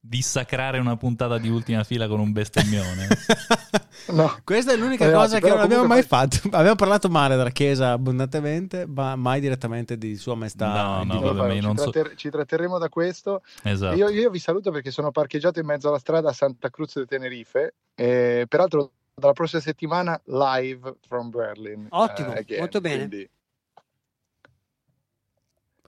dissacrare 0.00 0.78
una 0.78 0.96
puntata 0.96 1.38
di 1.38 1.48
ultima 1.48 1.84
fila 1.84 2.08
con 2.08 2.18
un 2.18 2.32
bestemmione. 2.32 3.08
No. 4.12 4.34
Questa 4.42 4.72
è 4.72 4.76
l'unica 4.76 5.04
Ragazzi, 5.04 5.24
cosa 5.24 5.38
che 5.40 5.48
non 5.50 5.60
abbiamo 5.60 5.84
mai 5.84 6.02
fatto. 6.02 6.48
Abbiamo 6.50 6.74
parlato 6.74 7.08
male 7.08 7.36
della 7.36 7.50
Chiesa 7.50 7.92
abbondantemente, 7.92 8.86
ma 8.86 9.14
mai 9.14 9.40
direttamente 9.40 9.98
di 9.98 10.16
Sua 10.16 10.34
Maestà. 10.34 11.02
No, 11.04 11.04
no, 11.04 11.34
vabbè, 11.34 11.52
io 11.52 11.60
ci, 11.60 11.76
so- 11.76 11.90
tratter- 11.90 12.16
ci 12.16 12.30
tratterremo 12.30 12.78
da 12.78 12.88
questo. 12.88 13.42
Esatto. 13.62 13.94
Io, 13.94 14.08
io 14.08 14.30
vi 14.30 14.38
saluto 14.38 14.70
perché 14.70 14.90
sono 14.90 15.12
parcheggiato 15.12 15.60
in 15.60 15.66
mezzo 15.66 15.88
alla 15.88 15.98
strada 15.98 16.30
a 16.30 16.32
Santa 16.32 16.70
Cruz 16.70 16.96
de 16.96 17.04
Tenerife. 17.04 17.74
E, 17.94 18.46
peraltro, 18.48 18.92
dalla 19.20 19.32
prossima 19.32 19.62
settimana 19.62 20.20
live 20.24 20.96
from 21.06 21.30
Berlin. 21.30 21.86
Ottimo, 21.90 22.34
eh, 22.34 22.38
again. 22.38 22.58
molto 22.58 22.80
bene. 22.80 22.96
Quindi, 23.06 23.30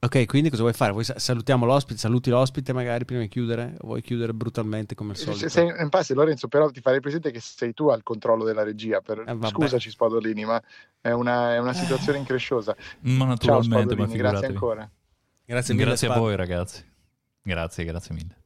Ok, 0.04 0.26
quindi 0.26 0.50
cosa 0.50 0.62
vuoi 0.62 0.74
fare? 0.74 0.90
Vuoi 0.90 1.04
sa- 1.04 1.16
salutiamo 1.16 1.64
l'ospite, 1.64 1.96
saluti 1.96 2.28
l'ospite 2.28 2.72
magari 2.72 3.04
prima 3.04 3.20
di 3.20 3.28
chiudere? 3.28 3.76
O 3.82 3.86
vuoi 3.86 4.02
chiudere 4.02 4.34
brutalmente 4.34 4.96
come 4.96 5.12
al 5.12 5.16
solito? 5.16 5.48
sei 5.48 5.72
in 5.80 5.88
pace, 5.90 6.12
Lorenzo, 6.14 6.48
però 6.48 6.68
ti 6.70 6.80
farei 6.80 6.98
presente 6.98 7.30
che 7.30 7.38
sei 7.38 7.72
tu 7.72 7.86
al 7.88 8.02
controllo 8.02 8.42
della 8.42 8.64
regia. 8.64 9.00
Per, 9.00 9.22
Eh, 9.24 9.46
scusaci, 9.46 9.90
Spadolini, 9.90 10.44
ma 10.44 10.60
è 11.00 11.12
una, 11.12 11.54
è 11.54 11.58
una 11.58 11.72
situazione 11.72 12.18
incresciosa. 12.18 12.74
Ma 13.02 13.18
Ciao, 13.18 13.26
naturalmente, 13.26 13.76
ma 13.76 14.06
Spadolini, 14.06 14.16
grazie 14.16 14.46
ancora. 14.48 14.90
Grazie 15.44 15.74
mille. 15.74 15.86
Grazie 15.86 16.08
a 16.08 16.18
voi 16.18 16.34
ragazzi. 16.34 16.84
Grazie, 17.40 17.84
grazie 17.84 18.14
mille. 18.16 18.36